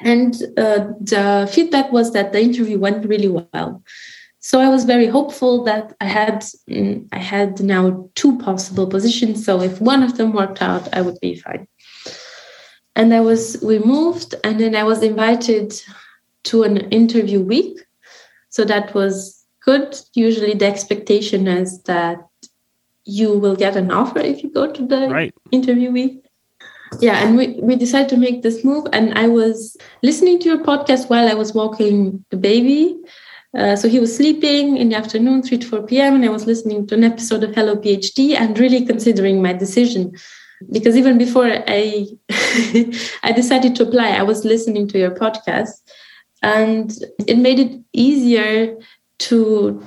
[0.00, 3.82] And uh, the feedback was that the interview went really well.
[4.44, 9.42] So I was very hopeful that I had mm, I had now two possible positions.
[9.42, 11.66] So if one of them worked out, I would be fine.
[12.94, 15.72] And I was we moved, and then I was invited
[16.50, 17.78] to an interview week.
[18.50, 19.98] So that was good.
[20.12, 22.18] Usually the expectation is that
[23.06, 25.34] you will get an offer if you go to the right.
[25.52, 26.22] interview week.
[27.00, 28.86] Yeah, and we, we decided to make this move.
[28.92, 32.98] And I was listening to your podcast while I was walking the baby.
[33.56, 36.46] Uh, so he was sleeping in the afternoon, 3 to 4 p.m., and I was
[36.46, 40.12] listening to an episode of Hello PhD and really considering my decision.
[40.72, 42.06] Because even before I
[43.22, 45.80] I decided to apply, I was listening to your podcast
[46.44, 46.92] and
[47.26, 48.76] it made it easier
[49.18, 49.82] to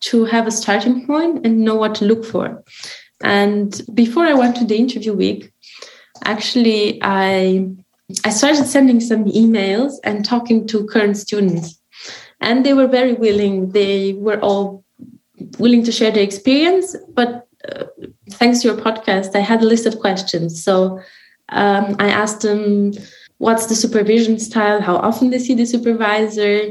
[0.00, 2.62] to have a starting point and know what to look for
[3.22, 5.52] and before i went to the interview week
[6.24, 7.66] actually i
[8.24, 11.77] i started sending some emails and talking to current students
[12.40, 13.70] and they were very willing.
[13.70, 14.84] They were all
[15.58, 17.84] willing to share their experience but uh,
[18.30, 20.62] thanks to your podcast i had a list of questions.
[20.62, 21.00] So
[21.50, 22.92] um, i asked them
[23.38, 24.80] what's the supervision style?
[24.80, 26.70] How often they see the supervisor?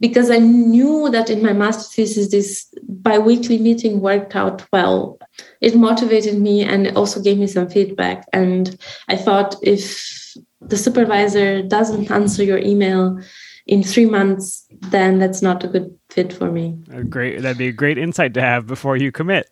[0.00, 5.18] Because i knew that in my master thesis this biweekly meeting worked out well.
[5.60, 8.24] It motivated me and it also gave me some feedback.
[8.32, 13.20] And i thought if the supervisor doesn't answer your email
[13.66, 17.68] in three months then that's not a good fit for me a great that'd be
[17.68, 19.50] a great insight to have before you commit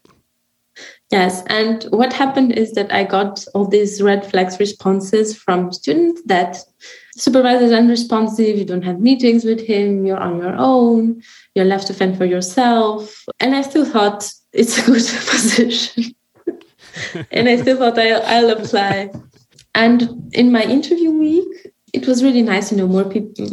[1.11, 6.23] Yes, and what happened is that I got all these red flags responses from students
[6.27, 6.59] that
[7.17, 11.23] supervisor is unresponsive, you don't have meetings with him, you're on your own,
[11.55, 13.25] you're left to fend for yourself.
[13.39, 14.95] And I still thought it's a good
[15.31, 16.15] position.
[17.31, 19.11] and I still thought I'll, I'll apply.
[19.75, 23.51] And in my interview week, it was really nice, you know, more people,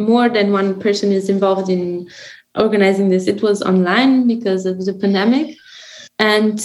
[0.00, 2.08] more than one person is involved in
[2.58, 3.26] organizing this.
[3.26, 5.56] It was online because of the pandemic.
[6.18, 6.60] And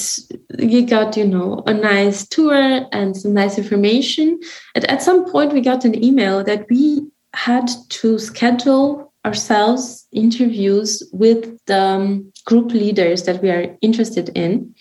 [0.60, 4.39] we got you know a nice tour and some nice information.
[4.74, 7.02] And at some point we got an email that we
[7.34, 14.76] had to schedule ourselves interviews with the um, group leaders that we are interested in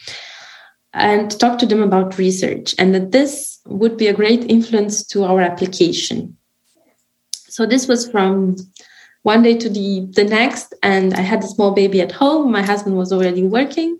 [0.92, 2.74] and talk to them about research.
[2.78, 6.36] And that this would be a great influence to our application
[7.54, 8.56] so this was from
[9.22, 12.62] one day to the, the next and i had a small baby at home my
[12.62, 13.98] husband was already working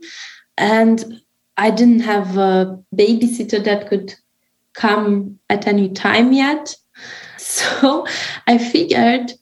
[0.57, 1.21] and
[1.57, 4.15] I didn't have a babysitter that could
[4.73, 6.77] come at any time yet.
[7.37, 8.07] So
[8.49, 9.33] I figured,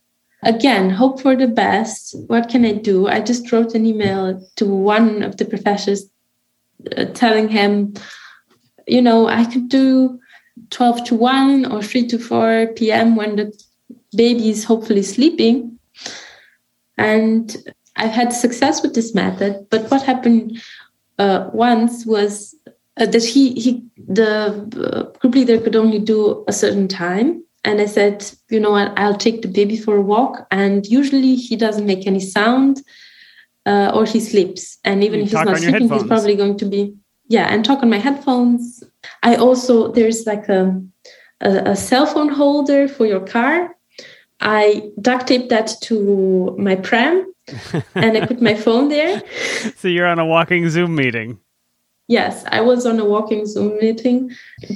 [0.43, 2.15] again, hope for the best.
[2.27, 3.07] What can I do?
[3.07, 6.11] I just wrote an email to one of the professors
[6.97, 7.95] uh, telling him,
[8.87, 10.21] you know, I could do
[10.71, 13.17] 12 to 1 or 3 to 4 p.m.
[13.17, 13.53] when the
[14.15, 15.79] baby is hopefully sleeping.
[16.99, 17.57] And
[17.97, 19.67] I've had success with this method.
[19.71, 20.63] But what happened
[21.19, 22.55] uh, once was
[22.99, 24.33] uh, that he he the
[24.87, 27.43] uh, group leader could only do a certain time.
[27.65, 28.93] And i said you know what?
[28.99, 30.47] I'll take the baby for a walk.
[30.51, 32.83] And usually he doesn't make any sound
[33.67, 34.79] uh, or he sleeps.
[34.85, 36.95] And even You if he's not sleeping he's probably going to be
[37.29, 38.83] yeah and talk on my headphones.
[39.23, 40.83] I also there's like a
[41.41, 43.75] a, a cell phone holder for your car
[44.43, 47.27] i duct taped that to my pram
[47.95, 49.23] and i put my phone there
[49.77, 51.39] So you're on a walking Zoom meeting.
[52.09, 54.31] Yes, I was on a walking Zoom meeting,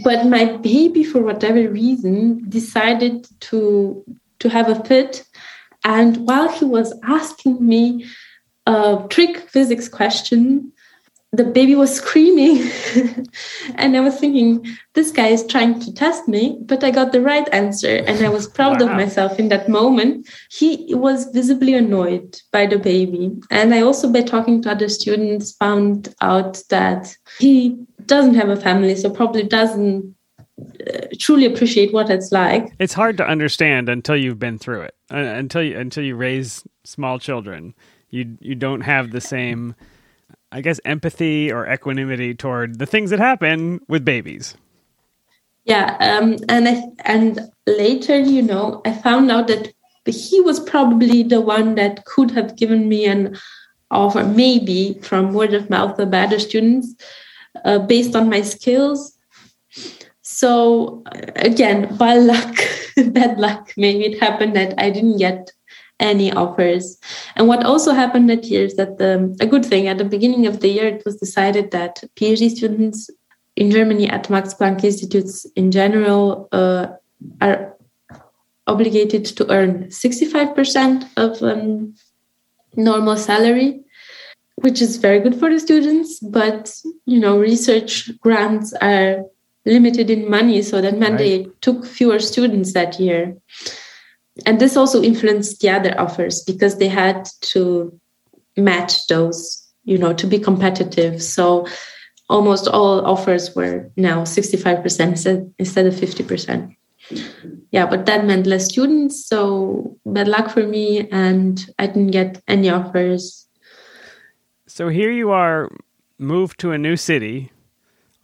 [0.05, 4.05] but my baby, for whatever reason, decided to
[4.39, 5.25] to have a fit.
[5.85, 8.07] And while he was asking me
[8.67, 10.73] a trick physics question,
[11.37, 12.69] the baby was screaming,
[13.77, 14.65] and I was thinking,
[14.95, 16.59] this guy is trying to test me.
[16.63, 18.89] But I got the right answer, and I was proud Wow.
[18.89, 20.29] of myself in that moment.
[20.51, 25.53] He was visibly annoyed by the baby, and I also, by talking to other students,
[25.53, 27.77] found out that he
[28.07, 30.15] doesn't have a family, so probably doesn't
[30.59, 32.73] uh, truly appreciate what it's like.
[32.79, 34.95] It's hard to understand until you've been through it.
[35.13, 37.75] Uh, until you until you raise small children,
[38.11, 39.75] you you don't have the same,
[40.53, 44.57] I guess, empathy or equanimity toward the things that happen with babies.
[45.65, 49.73] Yeah, um, and I, and later, you know, I found out that
[50.07, 53.37] he was probably the one that could have given me an
[53.91, 56.95] offer, maybe from word of mouth of other students,
[57.65, 59.19] uh, based on my skills.
[60.23, 61.03] So
[61.37, 62.57] again, by luck,
[62.97, 65.51] bad luck, maybe it happened that I didn't get
[66.01, 66.99] any offers.
[67.37, 70.47] And what also happened that year is that the, a good thing at the beginning
[70.47, 73.11] of the year, it was decided that PhD students
[73.57, 76.89] in Germany at Max Planck institutes in general uh,
[77.41, 77.75] are
[78.67, 81.95] obligated to earn 65% of um,
[82.75, 83.83] normal salary
[84.57, 86.75] which is very good for the students but
[87.05, 89.23] you know research grants are
[89.65, 93.37] limited in money so that meant they took fewer students that year
[94.45, 97.99] and this also influenced the other offers because they had to
[98.57, 101.67] match those you know to be competitive so
[102.29, 106.77] almost all offers were now 65% instead, of 50%.
[107.71, 109.27] Yeah, but that meant less students.
[109.27, 111.09] So bad luck for me.
[111.11, 113.47] And I didn't get any offers.
[114.67, 115.71] So here you are,
[116.19, 117.53] moved to a new city,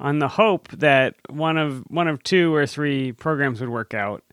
[0.00, 4.24] on the hope that one of one of two or three programs would work out.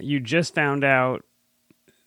[0.00, 1.24] You just found out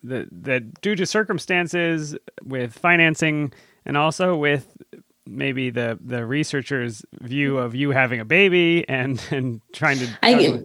[0.04, 3.54] that that due to circumstances with financing
[3.86, 4.78] and also with
[5.26, 10.08] maybe the the researchers' view of you having a baby and and trying to.
[10.24, 10.64] I,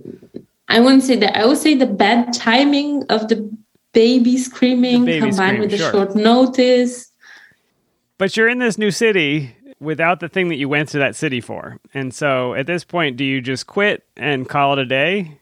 [0.68, 1.36] I wouldn't say that.
[1.36, 3.50] I would say the bad timing of the
[3.92, 5.90] baby screaming The baby combined scream, with the sure.
[5.92, 7.10] short notice.
[8.18, 11.40] But you're in this new city without the thing that you went to that city
[11.40, 15.38] for, and so at this point, do you just quit and call it a day?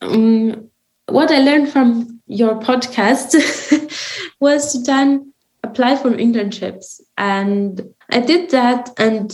[0.00, 0.70] Um,
[1.06, 3.34] what I learned from your podcast
[4.40, 5.32] was to then
[5.62, 9.32] apply for internships, and I did that, and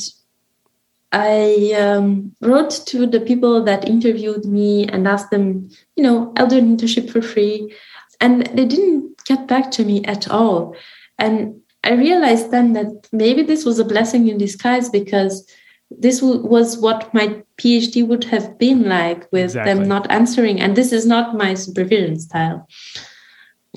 [1.12, 6.46] I um, wrote to the people that interviewed me and asked them, you know, I'll
[6.46, 7.74] do an internship for free,
[8.20, 10.74] and they didn't get back to me at all,
[11.18, 15.48] and I realized then that maybe this was a blessing in disguise because
[15.90, 19.74] this was what my PhD would have been like with Exactly.
[19.74, 20.60] them not answering.
[20.60, 22.68] And this is not my supervision style.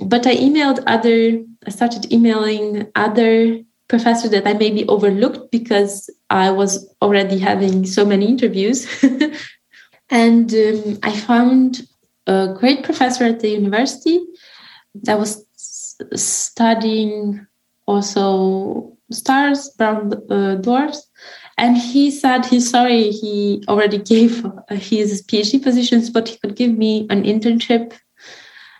[0.05, 6.51] But I emailed other, I started emailing other professors that I maybe overlooked because I
[6.51, 8.87] was already having so many interviews.
[10.09, 11.87] and um, I found
[12.27, 14.19] a great professor at the university
[15.03, 15.45] that was
[16.15, 17.45] studying
[17.87, 21.08] also stars, brown uh, dwarfs.
[21.59, 26.77] And he said he's sorry he already gave his PhD positions, but he could give
[26.77, 27.93] me an internship.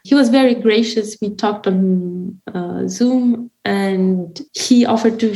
[0.06, 1.18] He was very gracious.
[1.22, 5.36] We talked on uh, Zoom, and he offered to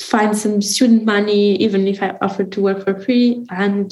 [0.00, 3.86] find some student money, even if I offered to work for free, and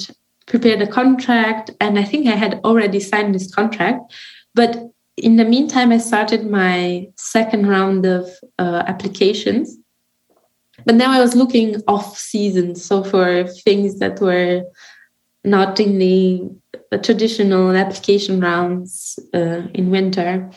[0.47, 1.69] prepared a contract.
[1.79, 4.11] And I think I had already signed this contract.
[4.55, 4.75] But
[5.17, 8.27] in the meantime, I started my second round of
[8.57, 9.77] uh, applications.
[10.87, 14.63] But now I was looking off season, so for things that were
[15.43, 16.49] not in the
[16.93, 20.49] uh, traditional application rounds uh, in winter.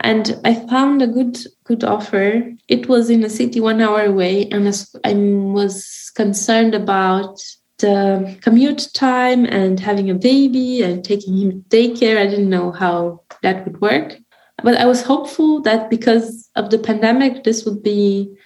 [0.00, 2.42] And I found a good good offer.
[2.68, 4.68] It was in a city one hour away, and
[5.02, 7.40] I was concerned about
[7.78, 12.18] the commute time and having a baby and taking him to daycare.
[12.18, 14.18] I didn't know how that would work,
[14.62, 18.36] but I was hopeful that because of the pandemic, this would be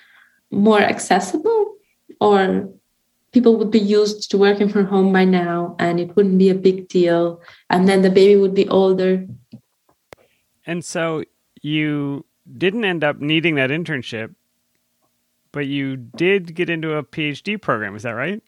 [0.51, 1.77] more accessible
[2.21, 2.69] or
[3.33, 6.55] people would be used to working from home by now and it wouldn't be a
[6.55, 7.41] big deal
[7.71, 9.27] and then the baby would be older
[10.67, 11.23] and so
[11.63, 12.25] you
[12.57, 14.35] didn't end up needing that internship
[15.53, 18.43] but you did get into a phd program is that right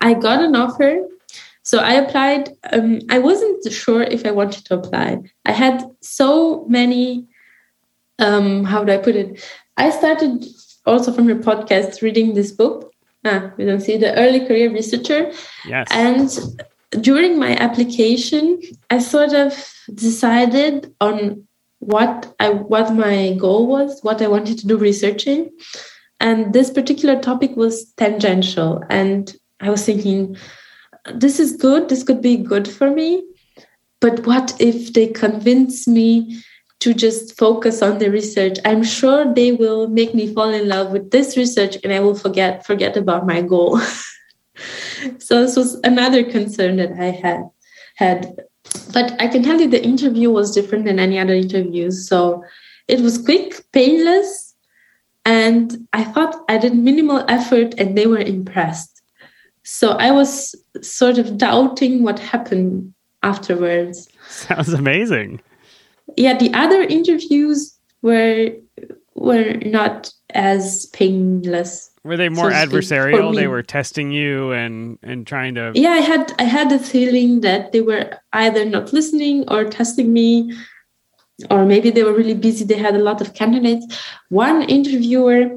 [0.00, 1.00] i got an offer
[1.62, 2.50] so I applied.
[2.72, 5.18] Um, I wasn't sure if I wanted to apply.
[5.44, 7.26] I had so many.
[8.18, 9.44] Um, how do I put it?
[9.76, 10.44] I started
[10.90, 12.92] also from your podcast reading this book.
[13.24, 15.32] Ah, we don't see the early career researcher.
[15.66, 15.86] Yes.
[15.90, 16.28] And
[17.02, 19.52] during my application, I sort of
[19.94, 21.46] decided on
[21.78, 25.50] what I what my goal was, what I wanted to do researching,
[26.18, 28.82] and this particular topic was tangential.
[28.90, 30.36] And I was thinking,
[31.14, 33.22] this is good, this could be good for me.
[34.00, 36.42] But what if they convince me
[36.80, 38.58] to just focus on the research?
[38.64, 42.14] I'm sure they will make me fall in love with this research and I will
[42.14, 43.78] forget forget about my goal.
[45.18, 47.42] so this was another concern that I had
[47.96, 48.34] had.
[48.92, 52.08] But I can tell you the interview was different than any other interviews.
[52.08, 52.44] So
[52.88, 54.54] it was quick, painless,
[55.24, 59.02] and I thought I did minimal effort and they were impressed.
[59.62, 64.08] So I was sort of doubting what happened afterwards.
[64.28, 65.40] Sounds amazing.
[66.16, 68.50] Yeah, the other interviews were
[69.14, 71.90] were not as painless.
[72.04, 73.34] Were they more so adversarial?
[73.34, 77.40] They were testing you and and trying to Yeah, I had I had the feeling
[77.42, 80.52] that they were either not listening or testing me
[81.50, 83.86] or maybe they were really busy they had a lot of candidates.
[84.28, 85.50] One interviewer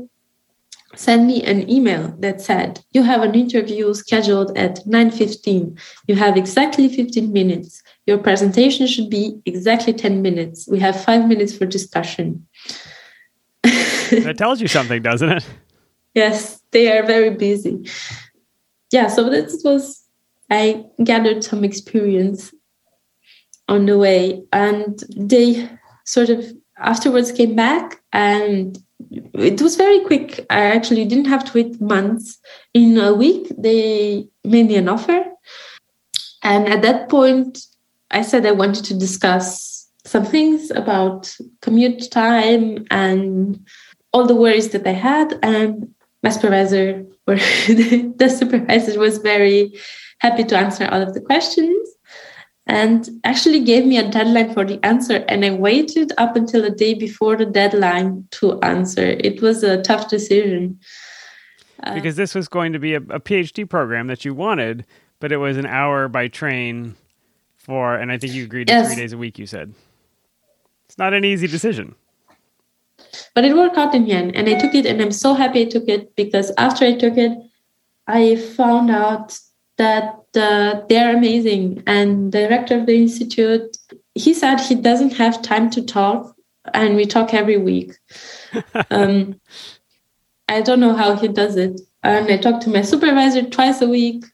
[0.95, 6.37] send me an email that said you have an interview scheduled at 9.15 you have
[6.37, 7.81] exactly 15 minutes.
[8.05, 10.67] Your presentation should be exactly 10 minutes.
[10.67, 12.45] We have five minutes for discussion.
[13.63, 15.45] That tells you something doesn't it?
[16.15, 17.89] Yes they are very busy.
[18.91, 20.03] Yeah so this was
[20.51, 22.53] i gathered some experience
[23.67, 25.67] on the way and they
[26.05, 26.45] sort of
[26.77, 28.77] afterwards came back and
[29.11, 30.45] it was very quick.
[30.49, 32.39] I actually didn't have to wait months.
[32.73, 35.25] In a week, they made me an offer.
[36.43, 37.59] And at that point,
[38.11, 43.65] I said I wanted to discuss some things about commute time and
[44.11, 45.39] all the worries that I had.
[45.41, 49.73] And my supervisor, or the supervisor, was very
[50.19, 51.92] happy to answer all of the questions
[52.65, 56.69] and actually gave me a deadline for the answer and i waited up until the
[56.69, 59.17] day before the deadline to answer.
[59.19, 60.79] It was a tough decision.
[61.83, 64.85] Uh, because this was going to be a, a, phd program that you wanted
[65.19, 66.95] but it was an hour by train
[67.57, 68.87] for and i think you agreed to yes.
[68.87, 69.73] three days a week you said.
[70.85, 71.95] It's not an easy decision.
[73.33, 75.63] But it worked out in the end and i took it and i'm so happy
[75.63, 77.37] i took it because after i took it
[78.07, 79.37] i found out
[79.77, 81.83] that uh, they're amazing.
[81.85, 83.77] And the director of the institute,
[84.15, 86.35] he said he doesn't have time to talk,
[86.73, 87.93] and we talk every week.
[88.91, 89.39] um,
[90.47, 91.81] I don't know how he does it.
[92.03, 94.25] And I talk to my supervisor twice a week,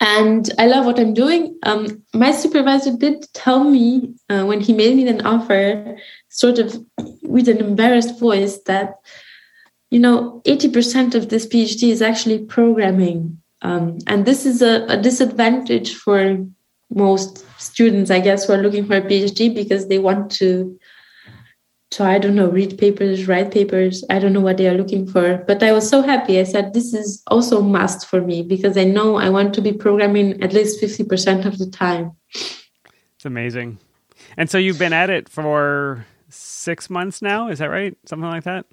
[0.00, 1.58] and I love what I'm doing.
[1.62, 5.96] Um, my supervisor did tell me uh, when he made me an offer,
[6.28, 6.76] sort of
[7.22, 8.96] with an embarrassed voice, that
[9.94, 13.40] you know, 80% of this PhD is actually programming.
[13.64, 16.36] Um, and this is a, a, disadvantage for
[16.90, 20.78] most students, I guess, who are looking for a PhD because they want to,
[21.92, 24.04] to I don't know, read papers, write papers.
[24.10, 25.38] I don't know what they are looking for.
[25.46, 26.38] But I was so happy.
[26.38, 29.72] I said, this is also must for me because I know I want to be
[29.72, 32.12] programming at least 50% of the time.
[32.34, 33.78] It's amazing.
[34.36, 37.96] And so you've been at it for six months now, is that right?
[38.04, 38.66] Something like that?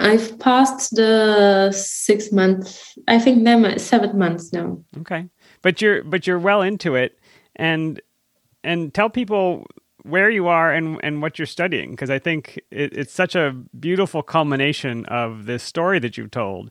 [0.00, 2.96] I've passed the six months.
[3.08, 4.82] I think them seven months now.
[4.98, 5.26] Okay,
[5.62, 7.18] but you're but you're well into it,
[7.56, 8.00] and
[8.64, 9.66] and tell people
[10.02, 13.52] where you are and and what you're studying because I think it, it's such a
[13.78, 16.70] beautiful culmination of this story that you've told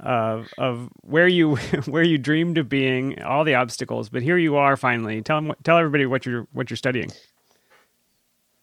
[0.00, 4.56] of of where you where you dreamed of being, all the obstacles, but here you
[4.56, 5.22] are finally.
[5.22, 7.10] Tell them, tell everybody what you're what you're studying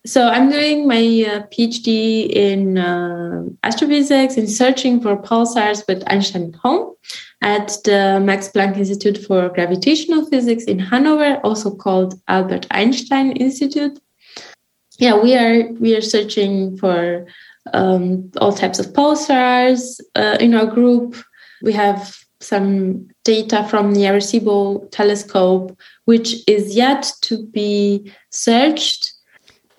[0.05, 6.53] so I'm doing my uh, PhD in uh, astrophysics in searching for pulsars with Einstein
[6.53, 6.93] at home
[7.41, 13.99] at the Max Planck Institute for Gravitational Physics in Hanover, also called Albert Einstein Institute.
[14.99, 17.25] Yeah, we are we are searching for
[17.73, 21.15] um, all types of pulsars uh, in our group.
[21.63, 25.75] We have some data from the Arecibo telescope,
[26.05, 29.14] which is yet to be searched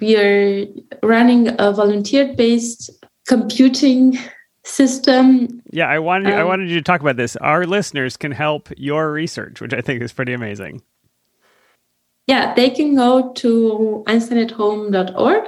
[0.01, 0.67] we are
[1.03, 2.91] running a volunteer based
[3.27, 4.19] computing
[4.65, 5.63] system.
[5.71, 7.37] Yeah, I wanted I Um, wanted you to talk about this.
[7.37, 10.83] Our listeners can help your research, which I think is pretty amazing.
[12.27, 15.45] Yeah, they can go to einsteinathome.org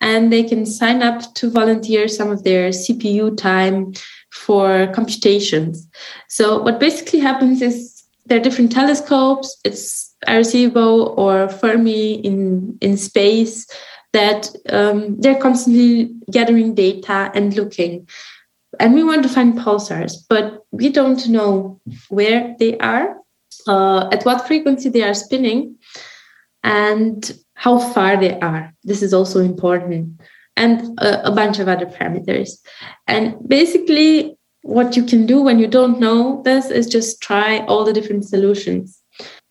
[0.00, 3.92] and they can sign up to volunteer some of their CPU time
[4.30, 5.86] for computations.
[6.28, 9.58] So what basically happens is there are different telescopes.
[9.64, 13.66] It's Arecibo or Fermi in in space
[14.12, 18.08] that um, they're constantly gathering data and looking.
[18.80, 23.16] And we want to find pulsars, but we don't know where they are,
[23.66, 25.76] uh, at what frequency they are spinning,
[26.62, 28.72] and how far they are.
[28.84, 30.20] This is also important,
[30.56, 32.58] and a, a bunch of other parameters.
[33.06, 37.84] And basically, what you can do when you don't know this is just try all
[37.84, 38.97] the different solutions.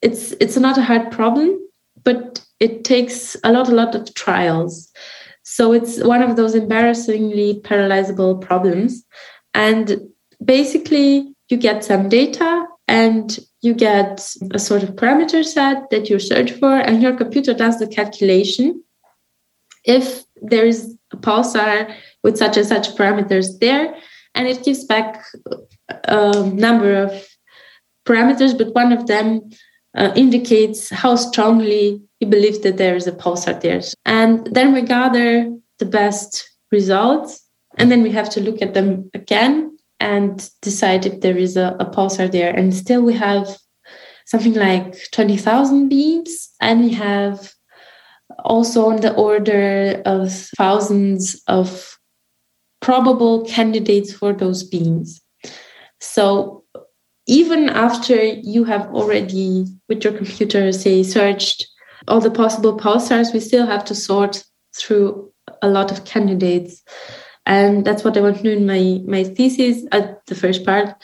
[0.01, 1.59] It's it's not a hard problem,
[2.03, 4.91] but it takes a lot, a lot of trials.
[5.43, 9.05] So it's one of those embarrassingly parallelizable problems.
[9.53, 10.01] And
[10.43, 16.19] basically, you get some data and you get a sort of parameter set that you
[16.19, 18.83] search for, and your computer does the calculation.
[19.83, 21.93] If there is a pulsar
[22.23, 23.95] with such and such parameters there,
[24.35, 25.25] and it gives back
[26.03, 27.11] a number of
[28.05, 29.49] parameters, but one of them
[29.97, 33.81] uh, indicates how strongly you believe that there is a pulsar there.
[34.05, 37.43] And then we gather the best results,
[37.77, 41.75] and then we have to look at them again and decide if there is a,
[41.79, 42.53] a pulsar there.
[42.55, 43.57] And still, we have
[44.25, 47.53] something like 20,000 beams, and we have
[48.43, 51.97] also on the order of thousands of
[52.81, 55.21] probable candidates for those beams.
[55.99, 56.56] So
[57.27, 61.67] even after you have already, with your computer, say, searched
[62.07, 64.43] all the possible pulsars, we still have to sort
[64.75, 66.83] through a lot of candidates.
[67.45, 70.95] And that's what I want to do in my, my thesis at the first part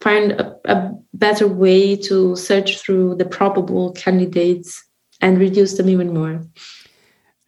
[0.00, 4.84] find a, a better way to search through the probable candidates
[5.20, 6.42] and reduce them even more.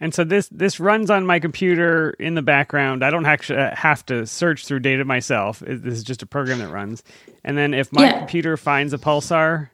[0.00, 3.04] And so this this runs on my computer in the background.
[3.04, 5.60] I don't actually have to search through data myself.
[5.60, 7.02] This is just a program that runs.
[7.44, 8.18] And then if my Yeah.
[8.18, 9.68] computer finds a pulsar,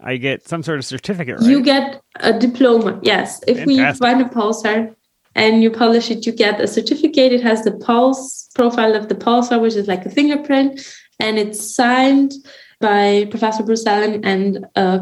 [0.00, 1.50] I get some sort of certificate, right?
[1.50, 2.98] You get a diploma.
[3.02, 3.40] Yes.
[3.46, 4.94] If we find a pulsar
[5.34, 7.32] and you publish it, you get a certificate.
[7.32, 10.80] It has the pulse profile of the pulsar, which is like a fingerprint,
[11.20, 12.32] and it's signed
[12.80, 15.00] by Professor Bruce Allen and uh,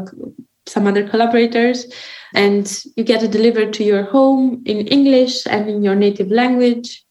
[0.67, 1.91] some other collaborators.
[2.33, 7.05] And you get it delivered to your home in English and in your native language,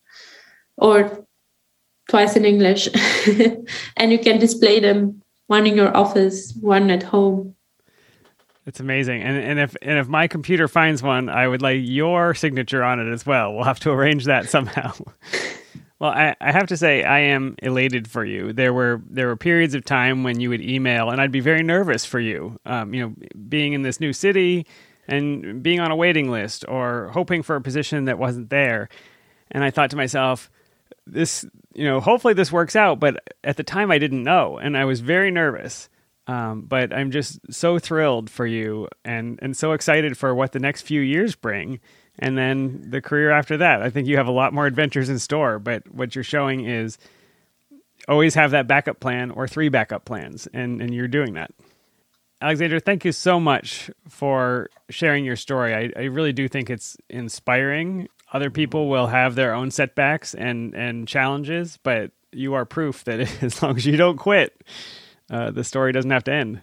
[0.77, 1.27] or
[2.09, 2.89] twice in English.
[3.97, 7.55] and you can display them one in your office, one at home.
[8.67, 9.23] It's amazing.
[9.23, 12.99] And and if and if my computer finds one, I would like your signature on
[12.99, 13.55] it as well.
[13.55, 14.93] We'll have to arrange that somehow.
[15.99, 18.53] well, I, I have to say I am elated for you.
[18.53, 21.63] There were there were periods of time when you would email and I'd be very
[21.63, 22.61] nervous for you.
[22.67, 23.15] Um, you know,
[23.49, 24.67] being in this new city
[25.09, 28.89] and being on a waiting list or hoping for a position that wasn't there.
[29.51, 30.51] And I thought to myself,
[31.07, 34.77] this you know, hopefully this works out, but at the time I didn't know and
[34.77, 35.89] I was very nervous.
[36.29, 40.59] Um, but I'm just so thrilled for you and, and so excited for what the
[40.59, 41.79] next few years bring.
[42.19, 43.83] And then the career after that.
[43.83, 46.99] I think you have a lot more adventures in store, but what you're showing is
[48.09, 51.51] always have that backup plan or three backup plans, and, and you're doing that.
[52.41, 55.75] Alexandra, thank you so much for sharing your story.
[55.75, 58.09] I, I really do think it's inspiring.
[58.33, 63.21] Other people will have their own setbacks and, and challenges, but you are proof that
[63.43, 64.63] as long as you don't quit,
[65.31, 66.61] uh, the story doesn't have to end.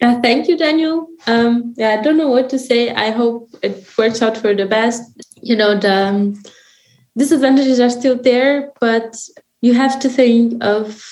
[0.00, 1.08] Uh, thank you, Daniel.
[1.26, 2.90] Um, yeah, I don't know what to say.
[2.90, 5.02] I hope it works out for the best.
[5.42, 6.42] You know, the um,
[7.16, 9.16] disadvantages are still there, but
[9.62, 11.02] you have to think of,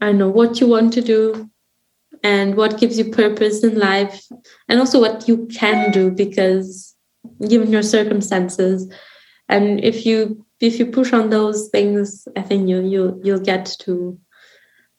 [0.00, 1.50] I know, what you want to do
[2.22, 4.24] and what gives you purpose in life,
[4.68, 6.94] and also what you can do because
[7.46, 8.90] given your circumstances,
[9.48, 13.66] and if you if you push on those things, I think you you you'll get
[13.80, 14.18] to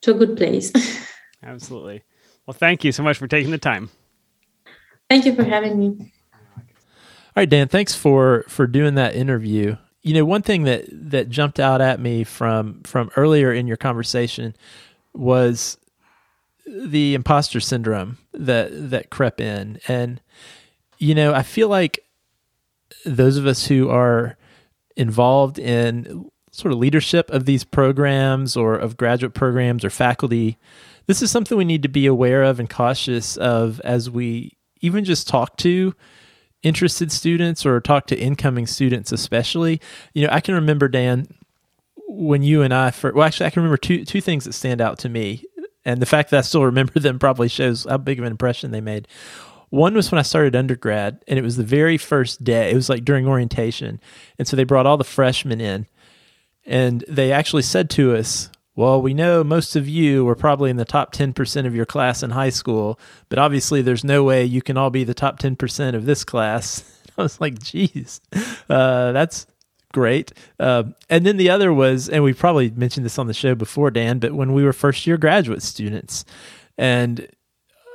[0.01, 0.71] to a good place.
[1.43, 2.03] Absolutely.
[2.45, 3.89] Well, thank you so much for taking the time.
[5.09, 6.11] Thank you for having me.
[6.57, 9.77] All right, Dan, thanks for for doing that interview.
[10.01, 13.77] You know, one thing that that jumped out at me from from earlier in your
[13.77, 14.55] conversation
[15.13, 15.77] was
[16.65, 19.79] the imposter syndrome that that crept in.
[19.87, 20.21] And
[20.97, 21.99] you know, I feel like
[23.05, 24.37] those of us who are
[24.95, 30.57] involved in sort of leadership of these programs or of graduate programs or faculty,
[31.07, 35.03] this is something we need to be aware of and cautious of as we even
[35.03, 35.95] just talk to
[36.63, 39.79] interested students or talk to incoming students especially
[40.13, 41.27] you know i can remember dan
[42.07, 44.81] when you and I, for, well, actually, I can remember two two things that stand
[44.81, 45.43] out to me,
[45.85, 48.71] and the fact that I still remember them probably shows how big of an impression
[48.71, 49.07] they made.
[49.69, 52.71] One was when I started undergrad, and it was the very first day.
[52.71, 53.99] It was like during orientation,
[54.39, 55.85] and so they brought all the freshmen in,
[56.65, 60.77] and they actually said to us, "Well, we know most of you were probably in
[60.77, 62.97] the top ten percent of your class in high school,
[63.27, 66.23] but obviously, there's no way you can all be the top ten percent of this
[66.23, 66.83] class."
[67.17, 68.21] I was like, "Geez,
[68.69, 69.45] uh, that's."
[69.93, 70.33] Great.
[70.59, 73.89] Uh, and then the other was, and we probably mentioned this on the show before,
[73.89, 76.25] Dan, but when we were first year graduate students,
[76.77, 77.25] and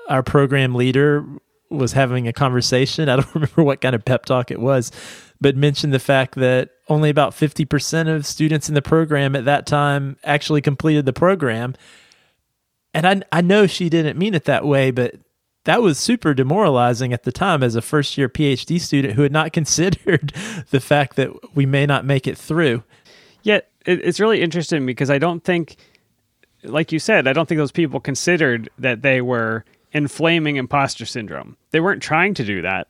[0.09, 1.24] our program leader
[1.72, 3.09] was having a conversation.
[3.09, 4.93] I don't remember what kind of pep talk it was,
[5.41, 9.66] but mentioned the fact that only about 50% of students in the program at that
[9.66, 11.74] time actually completed the program.
[12.93, 15.14] And I, I know she didn't mean it that way, but
[15.64, 19.32] that was super demoralizing at the time as a first year PhD student who had
[19.32, 20.34] not considered
[20.70, 22.84] the fact that we may not make it through.
[23.43, 25.76] Yet it's really interesting because I don't think,
[26.62, 31.57] like you said, I don't think those people considered that they were inflaming imposter syndrome.
[31.70, 32.86] They weren't trying to do that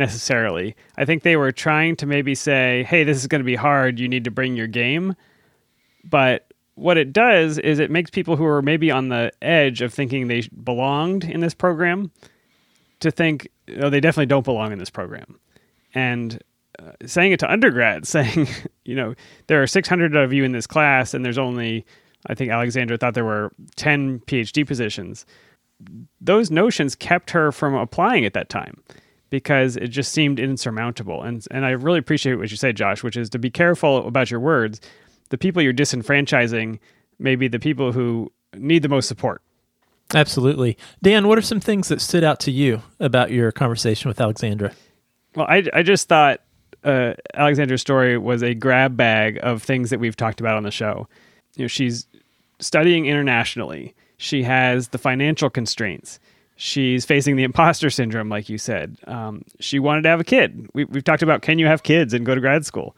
[0.00, 0.74] necessarily.
[0.96, 4.00] I think they were trying to maybe say, hey, this is going to be hard.
[4.00, 5.14] You need to bring your game.
[6.02, 9.94] But what it does is it makes people who are maybe on the edge of
[9.94, 12.10] thinking they belonged in this program
[13.00, 13.48] to think,
[13.80, 15.38] oh, they definitely don't belong in this program.
[15.94, 16.42] And
[16.78, 18.48] uh, saying it to undergrads, saying,
[18.84, 19.14] you know,
[19.46, 21.86] there are 600 of you in this class, and there's only,
[22.26, 25.24] I think Alexandra thought there were 10 PhD positions
[26.20, 28.82] those notions kept her from applying at that time
[29.30, 31.22] because it just seemed insurmountable.
[31.22, 34.30] And and I really appreciate what you said, Josh, which is to be careful about
[34.30, 34.80] your words.
[35.30, 36.78] The people you're disenfranchising
[37.18, 39.42] may be the people who need the most support.
[40.12, 40.76] Absolutely.
[41.02, 44.72] Dan, what are some things that stood out to you about your conversation with Alexandra?
[45.36, 46.40] Well, I, I just thought
[46.82, 50.72] uh, Alexandra's story was a grab bag of things that we've talked about on the
[50.72, 51.06] show.
[51.54, 52.08] You know, she's
[52.58, 56.20] studying internationally she has the financial constraints.
[56.62, 58.98] She's facing the imposter syndrome, like you said.
[59.06, 60.68] Um, she wanted to have a kid.
[60.74, 62.94] We, we've talked about can you have kids and go to grad school?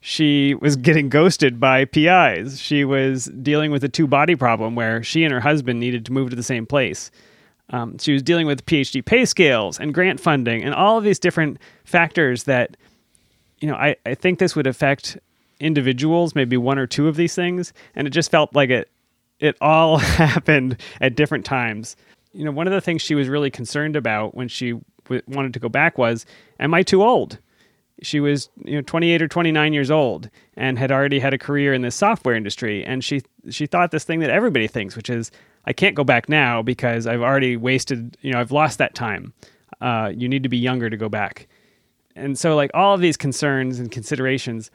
[0.00, 2.60] She was getting ghosted by PIs.
[2.60, 6.12] She was dealing with a two body problem where she and her husband needed to
[6.12, 7.12] move to the same place.
[7.70, 11.20] Um, she was dealing with PhD pay scales and grant funding and all of these
[11.20, 12.76] different factors that,
[13.60, 15.18] you know, I, I think this would affect
[15.60, 17.72] individuals, maybe one or two of these things.
[17.94, 18.90] And it just felt like it,
[19.38, 21.94] it all happened at different times.
[22.34, 24.74] You know, one of the things she was really concerned about when she
[25.04, 26.26] w- wanted to go back was,
[26.58, 27.38] am I too old?
[28.02, 31.72] She was, you know, 28 or 29 years old and had already had a career
[31.72, 35.30] in the software industry, and she she thought this thing that everybody thinks, which is,
[35.64, 39.32] I can't go back now because I've already wasted, you know, I've lost that time.
[39.80, 41.46] Uh, you need to be younger to go back.
[42.16, 44.70] And so, like all of these concerns and considerations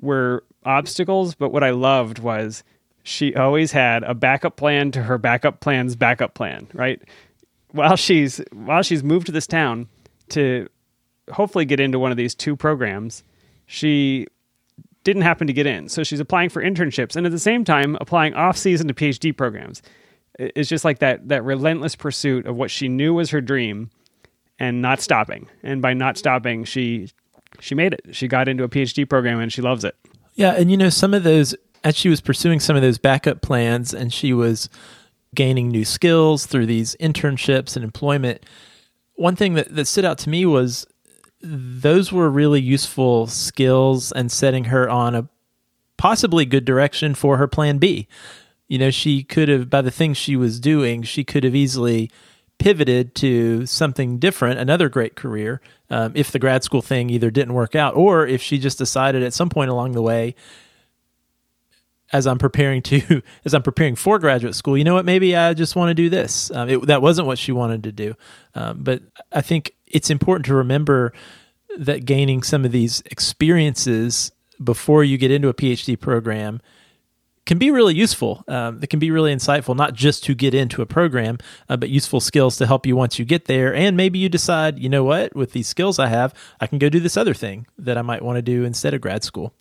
[0.00, 2.62] were obstacles, but what I loved was
[3.08, 7.00] she always had a backup plan to her backup plan's backup plan, right?
[7.72, 9.88] While she's while she's moved to this town
[10.30, 10.68] to
[11.32, 13.24] hopefully get into one of these two programs,
[13.64, 14.26] she
[15.04, 15.88] didn't happen to get in.
[15.88, 19.34] So she's applying for internships and at the same time applying off season to PhD
[19.34, 19.80] programs.
[20.38, 23.88] It's just like that that relentless pursuit of what she knew was her dream
[24.58, 25.48] and not stopping.
[25.62, 27.08] And by not stopping, she
[27.58, 28.02] she made it.
[28.12, 29.96] She got into a PhD program and she loves it.
[30.34, 31.56] Yeah, and you know some of those
[31.88, 34.68] as she was pursuing some of those backup plans and she was
[35.34, 38.44] gaining new skills through these internships and employment,
[39.14, 40.86] one thing that, that stood out to me was
[41.40, 45.28] those were really useful skills and setting her on a
[45.96, 48.06] possibly good direction for her plan B.
[48.68, 52.10] You know, she could have, by the things she was doing, she could have easily
[52.58, 57.54] pivoted to something different, another great career, um, if the grad school thing either didn't
[57.54, 60.34] work out or if she just decided at some point along the way
[62.12, 65.04] as I'm preparing to as I'm preparing for graduate school, you know what?
[65.04, 66.50] Maybe I just want to do this.
[66.50, 68.14] Um, it, that wasn't what she wanted to do,
[68.54, 69.02] um, but
[69.32, 71.12] I think it's important to remember
[71.78, 74.32] that gaining some of these experiences
[74.62, 76.60] before you get into a PhD program
[77.46, 78.44] can be really useful.
[78.46, 81.38] Um, it can be really insightful, not just to get into a program,
[81.68, 83.74] uh, but useful skills to help you once you get there.
[83.74, 86.90] And maybe you decide, you know what, with these skills I have, I can go
[86.90, 89.54] do this other thing that I might want to do instead of grad school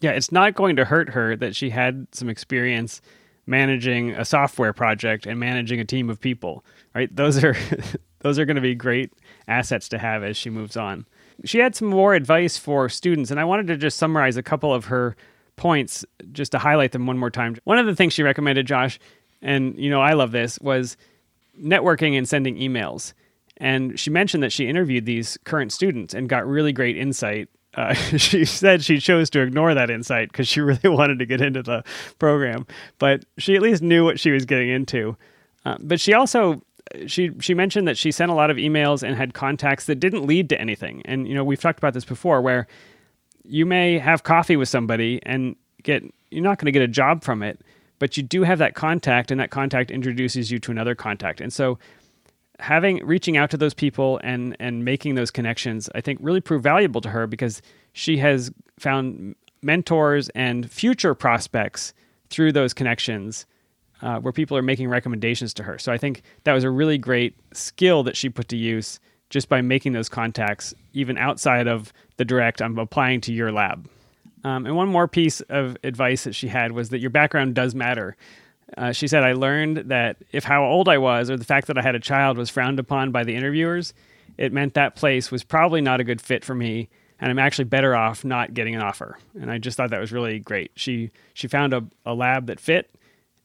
[0.00, 3.00] yeah, it's not going to hurt her that she had some experience
[3.46, 6.64] managing a software project and managing a team of people.
[6.94, 7.14] Right?
[7.14, 7.56] Those are
[8.20, 9.12] those are going to be great
[9.48, 11.06] assets to have as she moves on.
[11.44, 14.72] She had some more advice for students, and I wanted to just summarize a couple
[14.72, 15.16] of her
[15.56, 17.56] points just to highlight them one more time.
[17.64, 18.98] One of the things she recommended, Josh,
[19.42, 20.96] and you know I love this, was
[21.60, 23.12] networking and sending emails.
[23.58, 27.94] And she mentioned that she interviewed these current students and got really great insight uh,
[28.16, 31.62] she said she chose to ignore that insight because she really wanted to get into
[31.62, 31.84] the
[32.18, 32.66] program,
[32.98, 35.16] but she at least knew what she was getting into.
[35.64, 36.62] Uh, but she also
[37.06, 40.24] she she mentioned that she sent a lot of emails and had contacts that didn't
[40.24, 41.02] lead to anything.
[41.04, 42.66] And you know we've talked about this before, where
[43.44, 47.22] you may have coffee with somebody and get you're not going to get a job
[47.22, 47.60] from it,
[47.98, 51.40] but you do have that contact, and that contact introduces you to another contact.
[51.40, 51.78] And so
[52.58, 56.62] having reaching out to those people and and making those connections i think really proved
[56.62, 57.60] valuable to her because
[57.92, 61.92] she has found mentors and future prospects
[62.30, 63.46] through those connections
[64.02, 65.78] uh, where people are making recommendations to her.
[65.78, 69.48] So i think that was a really great skill that she put to use just
[69.48, 73.88] by making those contacts even outside of the direct i'm applying to your lab.
[74.44, 77.74] Um, and one more piece of advice that she had was that your background does
[77.74, 78.16] matter
[78.76, 81.78] uh, she said, I learned that if how old I was or the fact that
[81.78, 83.94] I had a child was frowned upon by the interviewers,
[84.36, 86.88] it meant that place was probably not a good fit for me.
[87.18, 89.18] And I'm actually better off not getting an offer.
[89.40, 90.72] And I just thought that was really great.
[90.74, 92.94] She she found a, a lab that fit,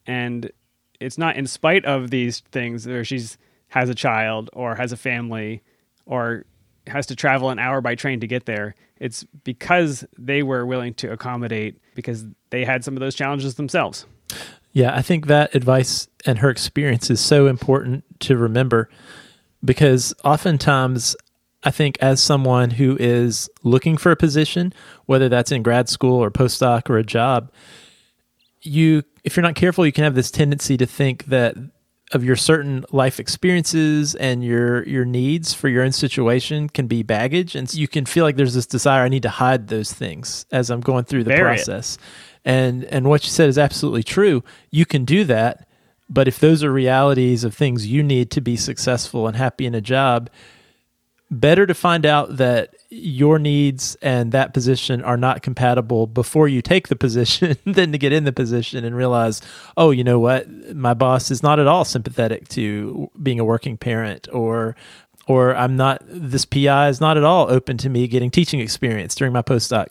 [0.06, 0.52] and
[1.00, 3.38] it's not in spite of these things where she's
[3.70, 5.62] has a child or has a family
[6.06, 6.44] or
[6.88, 8.76] has to travel an hour by train to get there.
[9.00, 14.06] It's because they were willing to accommodate because they had some of those challenges themselves.
[14.74, 18.90] Yeah, I think that advice and her experience is so important to remember
[19.64, 21.16] because oftentimes
[21.64, 24.74] I think as someone who is looking for a position,
[25.06, 27.52] whether that's in grad school or postdoc or a job,
[28.62, 31.56] you if you're not careful, you can have this tendency to think that
[32.14, 37.04] of your certain life experiences and your your needs for your own situation can be
[37.04, 40.46] baggage and you can feel like there's this desire I need to hide those things
[40.52, 42.02] as I'm going through the Bury it.
[42.44, 44.44] And and what you said is absolutely true.
[44.72, 45.68] You can do that,
[46.10, 49.76] but if those are realities of things you need to be successful and happy in
[49.76, 50.30] a job,
[51.32, 56.62] better to find out that your needs and that position are not compatible before you
[56.62, 59.42] take the position than to get in the position and realize,
[59.78, 63.78] oh, you know what, my boss is not at all sympathetic to being a working
[63.78, 64.76] parent or
[65.28, 69.16] or I'm not this PI is not at all open to me getting teaching experience
[69.16, 69.88] during my postdoc.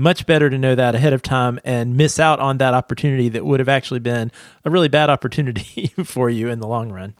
[0.00, 3.44] Much better to know that ahead of time and miss out on that opportunity that
[3.44, 4.32] would have actually been
[4.64, 7.14] a really bad opportunity for you in the long run.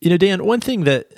[0.00, 1.12] You know, Dan, one thing that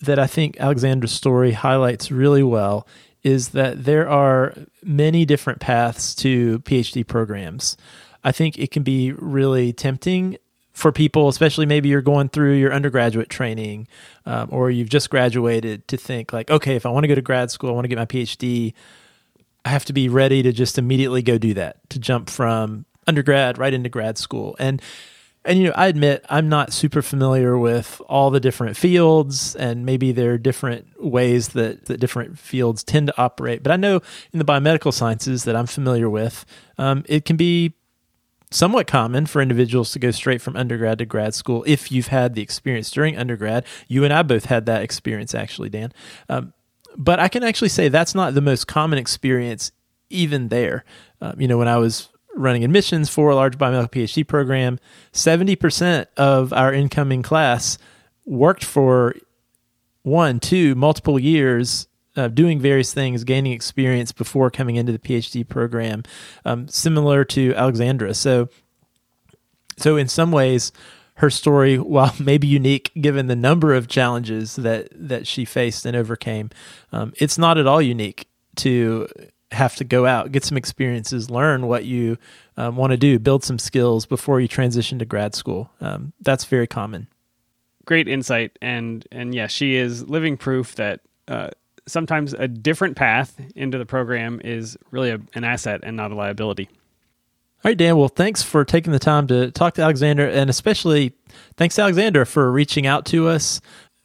[0.00, 2.86] that I think Alexandra's story highlights really well
[3.22, 4.54] is that there are
[4.84, 7.76] many different paths to PhD programs.
[8.22, 10.36] I think it can be really tempting
[10.72, 13.88] for people, especially maybe you're going through your undergraduate training
[14.26, 17.22] um, or you've just graduated, to think like, okay, if I want to go to
[17.22, 18.74] grad school, I want to get my PhD,
[19.64, 23.58] I have to be ready to just immediately go do that, to jump from undergrad
[23.58, 24.56] right into grad school.
[24.58, 24.80] And
[25.44, 29.86] and you know, I admit I'm not super familiar with all the different fields, and
[29.86, 33.62] maybe there are different ways that, that different fields tend to operate.
[33.62, 34.00] But I know
[34.32, 36.44] in the biomedical sciences that I'm familiar with,
[36.76, 37.74] um, it can be
[38.50, 42.34] somewhat common for individuals to go straight from undergrad to grad school if you've had
[42.34, 43.64] the experience during undergrad.
[43.86, 45.92] You and I both had that experience, actually, Dan.
[46.28, 46.52] Um,
[46.98, 49.70] but I can actually say that's not the most common experience,
[50.10, 50.84] even there.
[51.20, 54.78] Um, you know, when I was running admissions for a large biomedical PhD program,
[55.12, 57.78] 70% of our incoming class
[58.26, 59.14] worked for
[60.02, 61.86] one, two, multiple years
[62.16, 66.02] uh, doing various things, gaining experience before coming into the PhD program,
[66.44, 68.12] um, similar to Alexandra.
[68.14, 68.48] So,
[69.76, 70.72] so in some ways,
[71.18, 75.96] her story, while maybe unique given the number of challenges that that she faced and
[75.96, 76.50] overcame,
[76.92, 79.08] um, it's not at all unique to
[79.50, 82.18] have to go out, get some experiences, learn what you
[82.56, 85.70] um, want to do, build some skills before you transition to grad school.
[85.80, 87.08] Um, that's very common.
[87.84, 91.48] Great insight, and and yeah, she is living proof that uh,
[91.86, 96.14] sometimes a different path into the program is really a, an asset and not a
[96.14, 96.68] liability.
[97.64, 97.96] All right, Dan.
[97.96, 101.14] Well, thanks for taking the time to talk to Alexandra, and especially
[101.56, 103.60] thanks, Alexandra, for reaching out to us.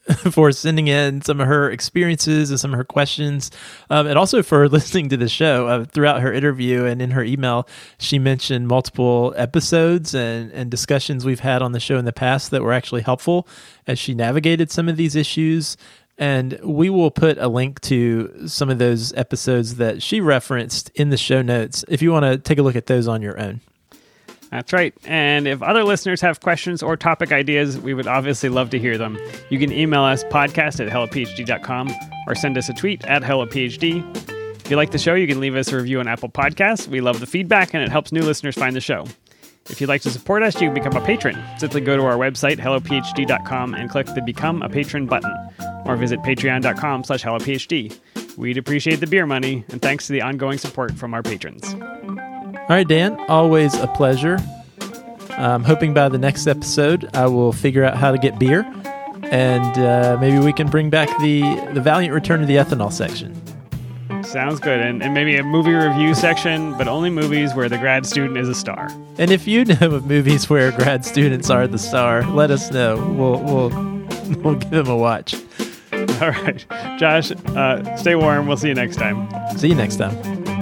[0.31, 3.49] for sending in some of her experiences and some of her questions,
[3.89, 5.67] um, and also for listening to the show.
[5.67, 7.65] Uh, throughout her interview and in her email,
[7.99, 12.51] she mentioned multiple episodes and, and discussions we've had on the show in the past
[12.51, 13.47] that were actually helpful
[13.87, 15.77] as she navigated some of these issues.
[16.23, 21.09] And we will put a link to some of those episodes that she referenced in
[21.09, 23.59] the show notes if you want to take a look at those on your own.
[24.49, 24.93] That's right.
[25.03, 28.97] And if other listeners have questions or topic ideas, we would obviously love to hear
[28.97, 29.17] them.
[29.49, 31.91] You can email us podcast at hellophd.com
[32.25, 34.61] or send us a tweet at hellophd.
[34.63, 36.87] If you like the show, you can leave us a review on Apple Podcasts.
[36.87, 39.07] We love the feedback and it helps new listeners find the show.
[39.69, 41.41] If you'd like to support us, you can become a patron.
[41.57, 45.33] Simply go to our website, hellophd.com, and click the Become a Patron button,
[45.85, 47.97] or visit patreon.com slash hellophd.
[48.37, 51.73] We'd appreciate the beer money, and thanks to the ongoing support from our patrons.
[51.73, 54.37] All right, Dan, always a pleasure.
[55.31, 58.65] I'm hoping by the next episode I will figure out how to get beer,
[59.23, 61.41] and uh, maybe we can bring back the,
[61.73, 63.42] the valiant return to the ethanol section.
[64.25, 64.79] Sounds good.
[64.79, 68.49] And, and maybe a movie review section, but only movies where the grad student is
[68.49, 68.89] a star.
[69.17, 72.95] And if you know of movies where grad students are the star, let us know.
[72.95, 73.69] We'll we'll
[74.43, 75.35] we'll give them a watch.
[76.21, 76.65] All right.
[76.97, 78.47] Josh, uh, stay warm.
[78.47, 79.27] We'll see you next time.
[79.57, 80.52] See you next time.